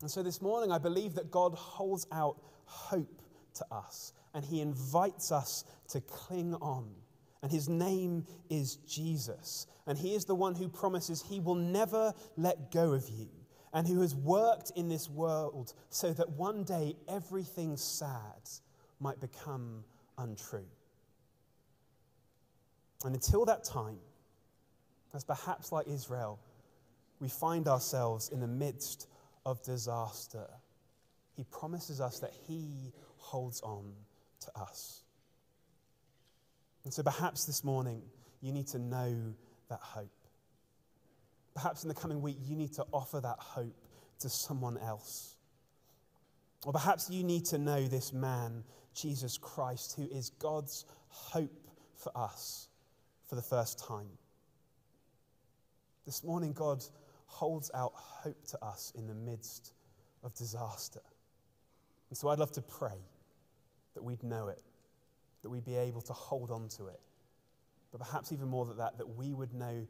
And 0.00 0.10
so 0.10 0.22
this 0.22 0.42
morning, 0.42 0.72
I 0.72 0.78
believe 0.78 1.14
that 1.14 1.30
God 1.30 1.54
holds 1.54 2.06
out 2.12 2.36
hope 2.64 3.22
to 3.54 3.66
us 3.70 4.12
and 4.34 4.44
he 4.44 4.60
invites 4.60 5.30
us 5.30 5.64
to 5.88 6.00
cling 6.00 6.54
on. 6.54 6.90
And 7.42 7.50
his 7.50 7.68
name 7.68 8.24
is 8.48 8.76
Jesus. 8.76 9.66
And 9.86 9.98
he 9.98 10.14
is 10.14 10.24
the 10.24 10.34
one 10.34 10.54
who 10.54 10.68
promises 10.68 11.22
he 11.22 11.40
will 11.40 11.56
never 11.56 12.14
let 12.36 12.70
go 12.70 12.92
of 12.92 13.08
you 13.08 13.28
and 13.72 13.86
who 13.86 14.00
has 14.00 14.14
worked 14.14 14.70
in 14.76 14.88
this 14.88 15.08
world 15.08 15.72
so 15.90 16.12
that 16.12 16.30
one 16.30 16.62
day 16.64 16.94
everything 17.08 17.76
sad 17.76 18.48
might 19.00 19.20
become 19.20 19.84
untrue. 20.18 20.66
And 23.04 23.14
until 23.14 23.44
that 23.46 23.64
time, 23.64 23.98
as 25.14 25.24
perhaps 25.24 25.72
like 25.72 25.86
Israel, 25.88 26.38
we 27.20 27.28
find 27.28 27.68
ourselves 27.68 28.30
in 28.30 28.40
the 28.40 28.46
midst 28.46 29.08
of 29.44 29.62
disaster, 29.62 30.46
he 31.36 31.44
promises 31.44 32.00
us 32.00 32.18
that 32.20 32.32
he 32.46 32.92
holds 33.16 33.60
on 33.62 33.92
to 34.40 34.60
us. 34.60 35.02
And 36.84 36.92
so 36.92 37.02
perhaps 37.02 37.44
this 37.44 37.62
morning, 37.62 38.02
you 38.40 38.52
need 38.52 38.66
to 38.68 38.78
know 38.78 39.34
that 39.68 39.80
hope. 39.80 40.10
Perhaps 41.54 41.84
in 41.84 41.88
the 41.88 41.94
coming 41.94 42.22
week, 42.22 42.38
you 42.44 42.56
need 42.56 42.72
to 42.74 42.84
offer 42.92 43.20
that 43.20 43.36
hope 43.38 43.76
to 44.20 44.28
someone 44.28 44.78
else. 44.78 45.36
Or 46.64 46.72
perhaps 46.72 47.10
you 47.10 47.24
need 47.24 47.44
to 47.46 47.58
know 47.58 47.86
this 47.86 48.12
man, 48.12 48.64
Jesus 48.94 49.36
Christ, 49.36 49.94
who 49.96 50.04
is 50.04 50.30
God's 50.30 50.84
hope 51.08 51.68
for 51.96 52.16
us 52.16 52.68
for 53.28 53.34
the 53.34 53.42
first 53.42 53.78
time. 53.78 54.08
This 56.06 56.22
morning, 56.22 56.52
God 56.52 56.84
holds 57.26 57.70
out 57.74 57.92
hope 57.94 58.44
to 58.48 58.64
us 58.64 58.92
in 58.96 59.06
the 59.06 59.14
midst 59.14 59.72
of 60.22 60.34
disaster. 60.34 61.00
And 62.10 62.16
so 62.16 62.28
I'd 62.28 62.38
love 62.38 62.52
to 62.52 62.62
pray 62.62 62.98
that 63.94 64.02
we'd 64.02 64.22
know 64.22 64.48
it, 64.48 64.62
that 65.42 65.50
we'd 65.50 65.64
be 65.64 65.76
able 65.76 66.02
to 66.02 66.12
hold 66.12 66.50
on 66.50 66.68
to 66.76 66.86
it. 66.86 67.00
But 67.90 68.00
perhaps 68.00 68.32
even 68.32 68.48
more 68.48 68.66
than 68.66 68.76
that, 68.78 68.98
that 68.98 69.16
we 69.16 69.32
would 69.32 69.54
know 69.54 69.86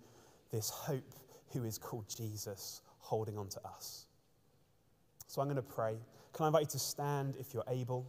this 0.50 0.70
hope 0.70 1.14
who 1.52 1.64
is 1.64 1.78
called 1.78 2.06
Jesus 2.08 2.82
holding 2.98 3.36
on 3.38 3.48
to 3.48 3.60
us. 3.66 4.06
So 5.26 5.40
I'm 5.40 5.48
going 5.48 5.56
to 5.56 5.62
pray. 5.62 5.96
Can 6.32 6.44
I 6.44 6.46
invite 6.48 6.62
you 6.62 6.68
to 6.68 6.78
stand 6.78 7.36
if 7.38 7.52
you're 7.52 7.64
able? 7.68 8.06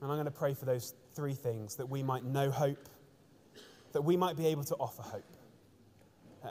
And 0.00 0.10
I'm 0.10 0.16
going 0.16 0.26
to 0.26 0.30
pray 0.30 0.54
for 0.54 0.64
those 0.64 0.94
three 1.14 1.34
things 1.34 1.76
that 1.76 1.88
we 1.88 2.02
might 2.02 2.24
know 2.24 2.50
hope, 2.50 2.88
that 3.92 4.02
we 4.02 4.16
might 4.16 4.36
be 4.36 4.46
able 4.46 4.64
to 4.64 4.74
offer 4.76 5.02
hope, 5.02 5.36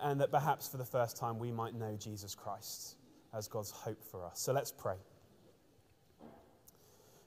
and 0.02 0.20
that 0.22 0.32
perhaps 0.32 0.68
for 0.68 0.78
the 0.78 0.86
first 0.86 1.18
time 1.18 1.40
we 1.40 1.52
might 1.52 1.76
know 1.76 1.96
Jesus 1.96 2.36
Christ 2.36 2.98
as 3.34 3.48
God's 3.48 3.72
hope 3.72 4.04
for 4.04 4.26
us. 4.26 4.40
So 4.40 4.54
let's 4.54 4.72
pray. 4.72 4.96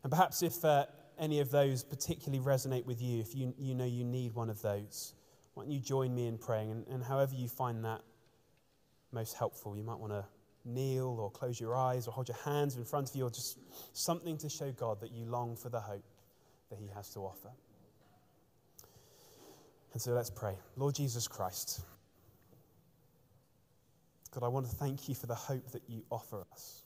And 0.02 0.10
perhaps 0.10 0.42
if 0.42 0.64
uh, 0.64 0.86
any 1.18 1.40
of 1.40 1.50
those 1.50 1.82
particularly 1.82 2.44
resonate 2.44 2.86
with 2.86 3.02
you, 3.02 3.20
if 3.20 3.34
you, 3.34 3.54
you 3.58 3.74
know 3.74 3.84
you 3.84 4.04
need 4.04 4.34
one 4.34 4.48
of 4.48 4.62
those, 4.62 5.14
why 5.54 5.64
don't 5.64 5.72
you 5.72 5.80
join 5.80 6.14
me 6.14 6.26
in 6.26 6.38
praying? 6.38 6.70
And, 6.70 6.86
and 6.88 7.02
however 7.02 7.34
you 7.34 7.48
find 7.48 7.84
that 7.84 8.00
most 9.12 9.36
helpful, 9.36 9.76
you 9.76 9.82
might 9.82 9.98
want 9.98 10.12
to 10.12 10.24
kneel 10.68 11.18
or 11.18 11.30
close 11.30 11.60
your 11.60 11.76
eyes 11.76 12.06
or 12.06 12.12
hold 12.12 12.28
your 12.28 12.36
hands 12.44 12.76
in 12.76 12.84
front 12.84 13.10
of 13.10 13.16
you 13.16 13.26
or 13.26 13.30
just 13.30 13.58
something 13.92 14.36
to 14.38 14.48
show 14.48 14.70
God 14.72 15.00
that 15.00 15.12
you 15.12 15.24
long 15.24 15.56
for 15.56 15.68
the 15.68 15.80
hope 15.80 16.04
that 16.70 16.78
He 16.78 16.88
has 16.94 17.10
to 17.10 17.20
offer. 17.20 17.50
And 19.92 20.02
so 20.02 20.12
let's 20.12 20.30
pray. 20.30 20.54
Lord 20.76 20.94
Jesus 20.94 21.26
Christ, 21.26 21.80
God, 24.30 24.44
I 24.44 24.48
want 24.48 24.66
to 24.66 24.76
thank 24.76 25.08
you 25.08 25.14
for 25.14 25.26
the 25.26 25.34
hope 25.34 25.70
that 25.72 25.82
you 25.88 26.04
offer 26.10 26.44
us 26.52 26.82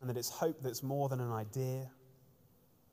and 0.00 0.08
that 0.08 0.16
it's 0.16 0.30
hope 0.30 0.62
that's 0.62 0.82
more 0.82 1.08
than 1.08 1.20
an 1.20 1.32
idea. 1.32 1.90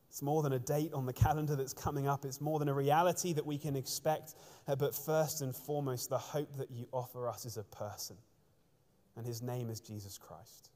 It's 0.10 0.21
more 0.21 0.41
than 0.41 0.53
a 0.53 0.60
date 0.60 0.93
on 0.93 1.05
the 1.05 1.13
calendar 1.13 1.55
that's 1.55 1.73
coming 1.73 2.07
up. 2.07 2.25
It's 2.25 2.41
more 2.41 2.60
than 2.60 2.69
a 2.69 2.73
reality 2.73 3.33
that 3.33 3.45
we 3.45 3.57
can 3.57 3.75
expect. 3.75 4.36
Uh, 4.67 4.75
but 4.75 4.95
first 4.95 5.41
and 5.41 5.55
foremost, 5.55 6.10
the 6.10 6.17
hope 6.17 6.49
that 6.57 6.71
you 6.71 6.88
offer 6.91 7.27
us 7.27 7.45
is 7.45 7.57
a 7.57 7.63
person. 7.63 8.17
And 9.17 9.25
his 9.25 9.41
name 9.41 9.69
is 9.69 9.80
Jesus 9.80 10.17
Christ. 10.17 10.69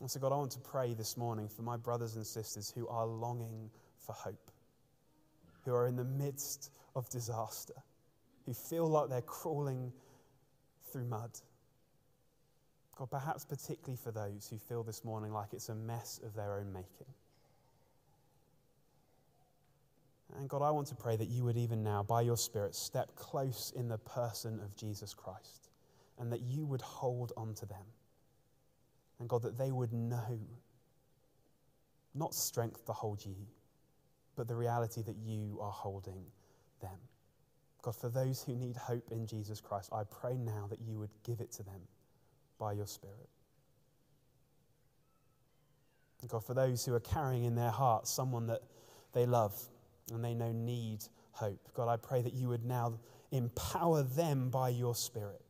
And 0.00 0.10
so, 0.10 0.20
God, 0.20 0.32
I 0.32 0.36
want 0.36 0.52
to 0.52 0.60
pray 0.60 0.94
this 0.94 1.16
morning 1.16 1.48
for 1.48 1.62
my 1.62 1.76
brothers 1.76 2.16
and 2.16 2.26
sisters 2.26 2.72
who 2.74 2.86
are 2.88 3.06
longing 3.06 3.70
for 3.98 4.12
hope, 4.12 4.50
who 5.64 5.74
are 5.74 5.86
in 5.86 5.96
the 5.96 6.04
midst 6.04 6.70
of 6.94 7.08
disaster, 7.10 7.74
who 8.46 8.54
feel 8.54 8.88
like 8.88 9.08
they're 9.08 9.20
crawling 9.20 9.92
through 10.90 11.04
mud. 11.04 11.30
God, 12.96 13.10
perhaps 13.10 13.44
particularly 13.44 13.98
for 14.02 14.12
those 14.12 14.48
who 14.48 14.58
feel 14.58 14.84
this 14.84 15.04
morning 15.04 15.32
like 15.32 15.52
it's 15.52 15.68
a 15.68 15.74
mess 15.74 16.20
of 16.24 16.34
their 16.34 16.54
own 16.54 16.72
making. 16.72 17.12
And 20.38 20.48
God, 20.48 20.62
I 20.62 20.70
want 20.70 20.88
to 20.88 20.94
pray 20.94 21.16
that 21.16 21.28
you 21.28 21.44
would 21.44 21.56
even 21.56 21.82
now, 21.82 22.02
by 22.04 22.22
your 22.22 22.36
Spirit, 22.36 22.74
step 22.74 23.14
close 23.16 23.72
in 23.76 23.88
the 23.88 23.98
person 23.98 24.60
of 24.60 24.74
Jesus 24.76 25.14
Christ 25.14 25.68
and 26.18 26.32
that 26.32 26.40
you 26.42 26.66
would 26.66 26.82
hold 26.82 27.32
on 27.36 27.54
to 27.54 27.66
them. 27.66 27.84
And 29.18 29.28
God, 29.28 29.42
that 29.42 29.58
they 29.58 29.70
would 29.70 29.92
know 29.92 30.38
not 32.14 32.34
strength 32.34 32.84
to 32.86 32.92
hold 32.92 33.24
you, 33.24 33.34
but 34.36 34.48
the 34.48 34.54
reality 34.54 35.02
that 35.02 35.16
you 35.16 35.58
are 35.60 35.72
holding 35.72 36.24
them. 36.80 36.98
God, 37.82 37.96
for 37.96 38.08
those 38.08 38.42
who 38.42 38.54
need 38.54 38.76
hope 38.76 39.10
in 39.10 39.26
Jesus 39.26 39.60
Christ, 39.60 39.90
I 39.92 40.04
pray 40.04 40.36
now 40.36 40.66
that 40.70 40.80
you 40.80 40.98
would 40.98 41.10
give 41.24 41.40
it 41.40 41.52
to 41.52 41.62
them 41.62 41.80
by 42.58 42.72
your 42.72 42.86
Spirit. 42.86 43.28
God, 46.28 46.42
for 46.42 46.54
those 46.54 46.84
who 46.86 46.94
are 46.94 47.00
carrying 47.00 47.44
in 47.44 47.54
their 47.54 47.70
hearts 47.70 48.10
someone 48.10 48.46
that 48.46 48.62
they 49.12 49.26
love 49.26 49.54
and 50.10 50.24
they 50.24 50.32
know 50.32 50.52
need 50.52 51.04
hope, 51.32 51.60
God, 51.74 51.88
I 51.88 51.96
pray 51.96 52.22
that 52.22 52.32
you 52.32 52.48
would 52.48 52.64
now 52.64 52.98
empower 53.30 54.02
them 54.02 54.48
by 54.48 54.70
your 54.70 54.94
Spirit 54.94 55.43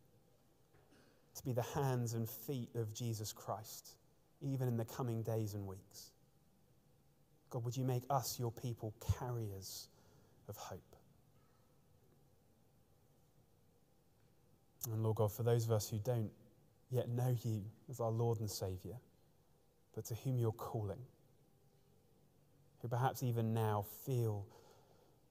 to 1.34 1.44
be 1.44 1.52
the 1.52 1.62
hands 1.62 2.14
and 2.14 2.28
feet 2.28 2.68
of 2.74 2.92
Jesus 2.94 3.32
Christ, 3.32 3.96
even 4.40 4.68
in 4.68 4.76
the 4.76 4.84
coming 4.84 5.22
days 5.22 5.54
and 5.54 5.66
weeks. 5.66 6.10
God, 7.50 7.64
would 7.64 7.76
you 7.76 7.84
make 7.84 8.02
us, 8.10 8.38
your 8.38 8.52
people, 8.52 8.94
carriers 9.18 9.88
of 10.48 10.56
hope? 10.56 10.96
And 14.92 15.02
Lord 15.02 15.16
God, 15.16 15.32
for 15.32 15.42
those 15.42 15.64
of 15.64 15.72
us 15.72 15.88
who 15.88 15.98
don't 15.98 16.30
yet 16.90 17.08
know 17.08 17.36
you 17.42 17.62
as 17.88 18.00
our 18.00 18.10
Lord 18.10 18.40
and 18.40 18.50
Saviour, 18.50 18.96
but 19.94 20.04
to 20.06 20.14
whom 20.14 20.38
you're 20.38 20.52
calling, 20.52 20.98
who 22.82 22.88
perhaps 22.88 23.22
even 23.22 23.54
now 23.54 23.84
feel 24.04 24.44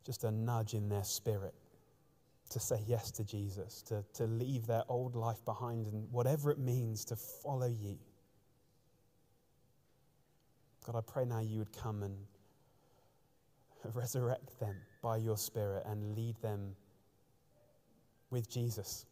just 0.06 0.24
a 0.24 0.32
nudge 0.32 0.74
in 0.74 0.90
their 0.90 1.04
spirit 1.04 1.54
to 2.50 2.60
say 2.60 2.80
yes 2.88 3.12
to 3.12 3.24
Jesus, 3.24 3.82
to, 3.84 4.04
to 4.14 4.26
leave 4.26 4.68
their 4.68 4.84
old 4.90 5.16
life 5.16 5.44
behind, 5.46 5.88
and 5.88 6.08
whatever 6.12 6.52
it 6.52 6.60
means 6.60 7.06
to 7.06 7.16
follow 7.16 7.68
you. 7.68 7.98
God, 10.86 10.96
I 10.96 11.02
pray 11.02 11.26
now 11.26 11.40
you 11.40 11.60
would 11.60 11.72
come 11.72 12.04
and 12.04 12.16
resurrect 13.94 14.60
them 14.60 14.76
by 15.02 15.18
your 15.18 15.38
Spirit 15.38 15.84
and 15.86 16.16
lead 16.16 16.36
them 16.42 16.76
with 18.30 18.50
Jesus 18.50 19.06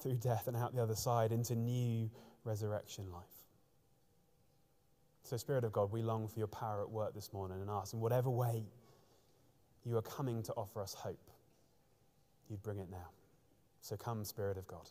through 0.00 0.16
death 0.16 0.46
and 0.46 0.56
out 0.56 0.74
the 0.74 0.82
other 0.82 0.94
side 0.94 1.32
into 1.32 1.54
new 1.54 2.10
resurrection 2.44 3.10
life. 3.12 3.24
So, 5.22 5.36
Spirit 5.36 5.64
of 5.64 5.72
God, 5.72 5.92
we 5.92 6.02
long 6.02 6.28
for 6.28 6.38
your 6.38 6.48
power 6.48 6.80
at 6.80 6.90
work 6.90 7.14
this 7.14 7.32
morning 7.32 7.60
and 7.60 7.70
ask 7.70 7.92
in 7.94 8.00
whatever 8.00 8.30
way 8.30 8.64
you 9.84 9.96
are 9.96 10.02
coming 10.02 10.42
to 10.42 10.52
offer 10.54 10.82
us 10.82 10.94
hope, 10.94 11.29
you'd 12.50 12.62
bring 12.62 12.78
it 12.78 12.88
now. 12.90 13.08
So, 13.80 13.96
come, 13.96 14.24
Spirit 14.24 14.58
of 14.58 14.66
God. 14.66 14.88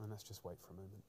And 0.00 0.10
let's 0.10 0.22
just 0.22 0.44
wait 0.44 0.56
for 0.62 0.72
a 0.72 0.76
moment. 0.76 1.02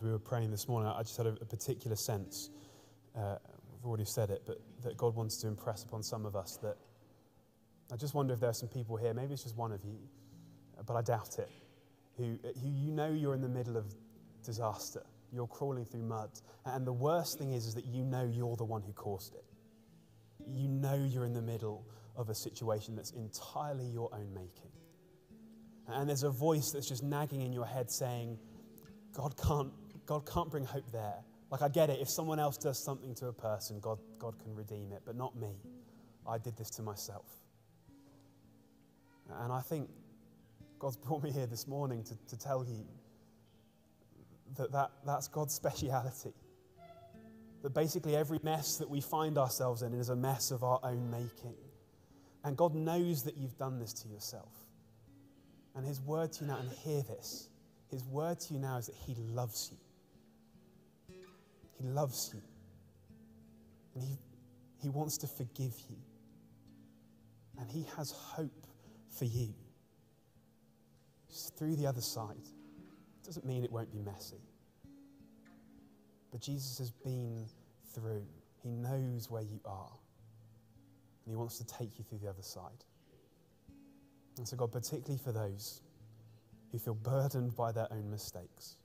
We 0.00 0.10
were 0.10 0.18
praying 0.18 0.50
this 0.50 0.66
morning, 0.66 0.90
I 0.94 1.02
just 1.02 1.16
had 1.16 1.26
a, 1.26 1.36
a 1.40 1.44
particular 1.44 1.96
sense. 1.96 2.50
Uh, 3.16 3.36
I've 3.36 3.84
already 3.84 4.06
said 4.06 4.30
it, 4.30 4.42
but 4.46 4.58
that 4.82 4.96
God 4.96 5.14
wants 5.14 5.40
to 5.42 5.48
impress 5.48 5.84
upon 5.84 6.02
some 6.02 6.24
of 6.24 6.36
us 6.36 6.58
that 6.62 6.76
I 7.92 7.96
just 7.96 8.14
wonder 8.14 8.32
if 8.32 8.40
there 8.40 8.50
are 8.50 8.54
some 8.54 8.68
people 8.68 8.96
here, 8.96 9.12
maybe 9.12 9.32
it's 9.32 9.42
just 9.42 9.56
one 9.56 9.72
of 9.72 9.84
you, 9.84 9.98
but 10.86 10.94
I 10.94 11.02
doubt 11.02 11.38
it, 11.38 11.50
who, 12.16 12.38
who 12.42 12.68
you 12.68 12.92
know 12.92 13.12
you're 13.12 13.34
in 13.34 13.42
the 13.42 13.48
middle 13.48 13.76
of 13.76 13.92
disaster. 14.44 15.02
You're 15.32 15.46
crawling 15.46 15.84
through 15.84 16.02
mud. 16.02 16.30
And 16.64 16.86
the 16.86 16.92
worst 16.92 17.38
thing 17.38 17.52
is, 17.52 17.66
is 17.66 17.74
that 17.74 17.86
you 17.86 18.04
know 18.04 18.24
you're 18.24 18.56
the 18.56 18.64
one 18.64 18.82
who 18.82 18.92
caused 18.92 19.34
it. 19.34 19.44
You 20.46 20.68
know 20.68 20.94
you're 20.94 21.24
in 21.24 21.32
the 21.32 21.42
middle 21.42 21.84
of 22.16 22.28
a 22.28 22.34
situation 22.34 22.96
that's 22.96 23.12
entirely 23.12 23.86
your 23.86 24.08
own 24.12 24.32
making. 24.34 24.70
And 25.88 26.08
there's 26.08 26.22
a 26.22 26.30
voice 26.30 26.70
that's 26.72 26.88
just 26.88 27.02
nagging 27.02 27.42
in 27.42 27.52
your 27.52 27.66
head 27.66 27.90
saying, 27.90 28.38
God 29.12 29.34
can't, 29.36 29.72
God 30.10 30.26
can't 30.26 30.50
bring 30.50 30.64
hope 30.64 30.90
there. 30.90 31.22
Like, 31.52 31.62
I 31.62 31.68
get 31.68 31.88
it. 31.88 32.00
If 32.00 32.10
someone 32.10 32.40
else 32.40 32.56
does 32.56 32.82
something 32.82 33.14
to 33.14 33.28
a 33.28 33.32
person, 33.32 33.78
God, 33.78 34.00
God 34.18 34.34
can 34.42 34.52
redeem 34.56 34.90
it, 34.90 35.02
but 35.06 35.14
not 35.14 35.36
me. 35.36 35.54
I 36.26 36.36
did 36.36 36.56
this 36.56 36.68
to 36.70 36.82
myself. 36.82 37.26
And 39.38 39.52
I 39.52 39.60
think 39.60 39.88
God's 40.80 40.96
brought 41.06 41.22
me 41.22 41.30
here 41.30 41.46
this 41.46 41.68
morning 41.68 42.02
to, 42.02 42.16
to 42.26 42.36
tell 42.36 42.64
you 42.64 42.84
that, 44.56 44.72
that 44.72 44.90
that's 45.06 45.28
God's 45.28 45.54
speciality. 45.62 46.34
That 47.62 47.72
basically 47.72 48.16
every 48.16 48.40
mess 48.42 48.78
that 48.78 48.90
we 48.90 49.00
find 49.00 49.38
ourselves 49.38 49.82
in 49.82 49.94
is 49.94 50.08
a 50.08 50.16
mess 50.16 50.50
of 50.50 50.64
our 50.64 50.80
own 50.82 51.08
making. 51.08 51.54
And 52.42 52.56
God 52.56 52.74
knows 52.74 53.22
that 53.22 53.36
you've 53.36 53.56
done 53.58 53.78
this 53.78 53.92
to 53.92 54.08
yourself. 54.08 54.50
And 55.76 55.86
His 55.86 56.00
word 56.00 56.32
to 56.32 56.40
you 56.40 56.48
now, 56.48 56.58
and 56.58 56.68
hear 56.68 57.02
this 57.02 57.48
his 57.90 58.04
word 58.04 58.38
to 58.40 58.54
you 58.54 58.60
now 58.60 58.78
is 58.78 58.86
that 58.86 58.94
He 58.94 59.14
loves 59.14 59.70
you. 59.72 59.78
He 61.80 61.88
loves 61.88 62.30
you. 62.34 62.42
And 63.94 64.04
He, 64.04 64.18
he 64.82 64.88
wants 64.88 65.18
to 65.18 65.26
forgive 65.26 65.74
you. 65.88 65.96
And 67.58 67.70
He 67.70 67.86
has 67.96 68.10
hope 68.10 68.66
for 69.08 69.24
you. 69.24 69.54
Just 71.28 71.56
through 71.56 71.76
the 71.76 71.86
other 71.86 72.00
side. 72.00 72.36
It 72.36 73.26
Doesn't 73.26 73.46
mean 73.46 73.64
it 73.64 73.72
won't 73.72 73.92
be 73.92 73.98
messy. 73.98 74.42
But 76.30 76.40
Jesus 76.40 76.78
has 76.78 76.90
been 76.90 77.46
through. 77.94 78.26
He 78.62 78.70
knows 78.70 79.30
where 79.30 79.42
you 79.42 79.60
are. 79.64 79.92
And 81.24 81.32
He 81.32 81.36
wants 81.36 81.58
to 81.58 81.66
take 81.66 81.98
you 81.98 82.04
through 82.04 82.18
the 82.18 82.28
other 82.28 82.42
side. 82.42 82.84
And 84.36 84.46
so, 84.46 84.56
God, 84.56 84.72
particularly 84.72 85.20
for 85.22 85.32
those 85.32 85.80
who 86.72 86.78
feel 86.78 86.94
burdened 86.94 87.56
by 87.56 87.72
their 87.72 87.88
own 87.90 88.10
mistakes. 88.10 88.76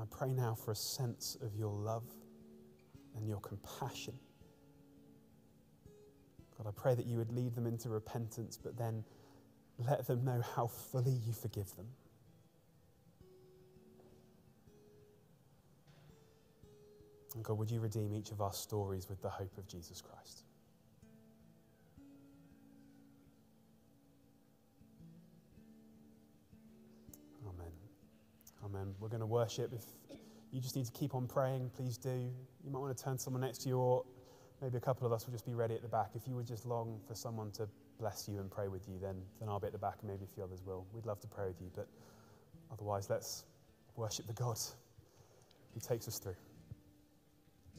I 0.00 0.04
pray 0.10 0.32
now 0.32 0.54
for 0.54 0.70
a 0.70 0.76
sense 0.76 1.36
of 1.42 1.54
your 1.54 1.72
love 1.72 2.04
and 3.16 3.28
your 3.28 3.40
compassion. 3.40 4.14
God, 6.56 6.66
I 6.66 6.80
pray 6.80 6.94
that 6.94 7.06
you 7.06 7.18
would 7.18 7.32
lead 7.32 7.54
them 7.54 7.66
into 7.66 7.88
repentance, 7.88 8.58
but 8.62 8.76
then 8.76 9.04
let 9.78 10.06
them 10.06 10.24
know 10.24 10.42
how 10.54 10.66
fully 10.66 11.12
you 11.26 11.32
forgive 11.32 11.74
them. 11.76 11.86
And 17.34 17.42
God, 17.42 17.58
would 17.58 17.70
you 17.70 17.80
redeem 17.80 18.12
each 18.12 18.30
of 18.30 18.40
our 18.40 18.52
stories 18.52 19.08
with 19.08 19.20
the 19.22 19.30
hope 19.30 19.56
of 19.56 19.66
Jesus 19.66 20.00
Christ? 20.02 20.44
Amen. 28.82 28.94
We're 28.98 29.08
going 29.08 29.20
to 29.20 29.26
worship. 29.26 29.72
If 29.72 29.84
you 30.50 30.60
just 30.60 30.76
need 30.76 30.86
to 30.86 30.92
keep 30.92 31.14
on 31.14 31.26
praying, 31.26 31.70
please 31.76 31.96
do. 31.96 32.30
You 32.64 32.70
might 32.70 32.80
want 32.80 32.96
to 32.96 33.02
turn 33.02 33.16
to 33.16 33.22
someone 33.22 33.42
next 33.42 33.58
to 33.58 33.68
you, 33.68 33.78
or 33.78 34.04
maybe 34.60 34.76
a 34.76 34.80
couple 34.80 35.06
of 35.06 35.12
us 35.12 35.26
will 35.26 35.32
just 35.32 35.46
be 35.46 35.54
ready 35.54 35.74
at 35.74 35.82
the 35.82 35.88
back. 35.88 36.10
If 36.14 36.26
you 36.26 36.34
would 36.34 36.46
just 36.46 36.66
long 36.66 37.00
for 37.06 37.14
someone 37.14 37.50
to 37.52 37.68
bless 37.98 38.28
you 38.28 38.40
and 38.40 38.50
pray 38.50 38.68
with 38.68 38.88
you, 38.88 38.98
then, 38.98 39.22
then 39.38 39.48
I'll 39.48 39.60
be 39.60 39.68
at 39.68 39.72
the 39.72 39.78
back, 39.78 39.98
and 40.00 40.10
maybe 40.10 40.24
a 40.24 40.34
few 40.34 40.42
others 40.42 40.62
will. 40.64 40.86
We'd 40.92 41.06
love 41.06 41.20
to 41.20 41.28
pray 41.28 41.46
with 41.46 41.60
you, 41.60 41.70
but 41.74 41.86
otherwise, 42.72 43.08
let's 43.08 43.44
worship 43.94 44.26
the 44.26 44.32
God 44.32 44.58
who 45.74 45.80
takes 45.80 46.08
us 46.08 46.18
through. 46.18 46.36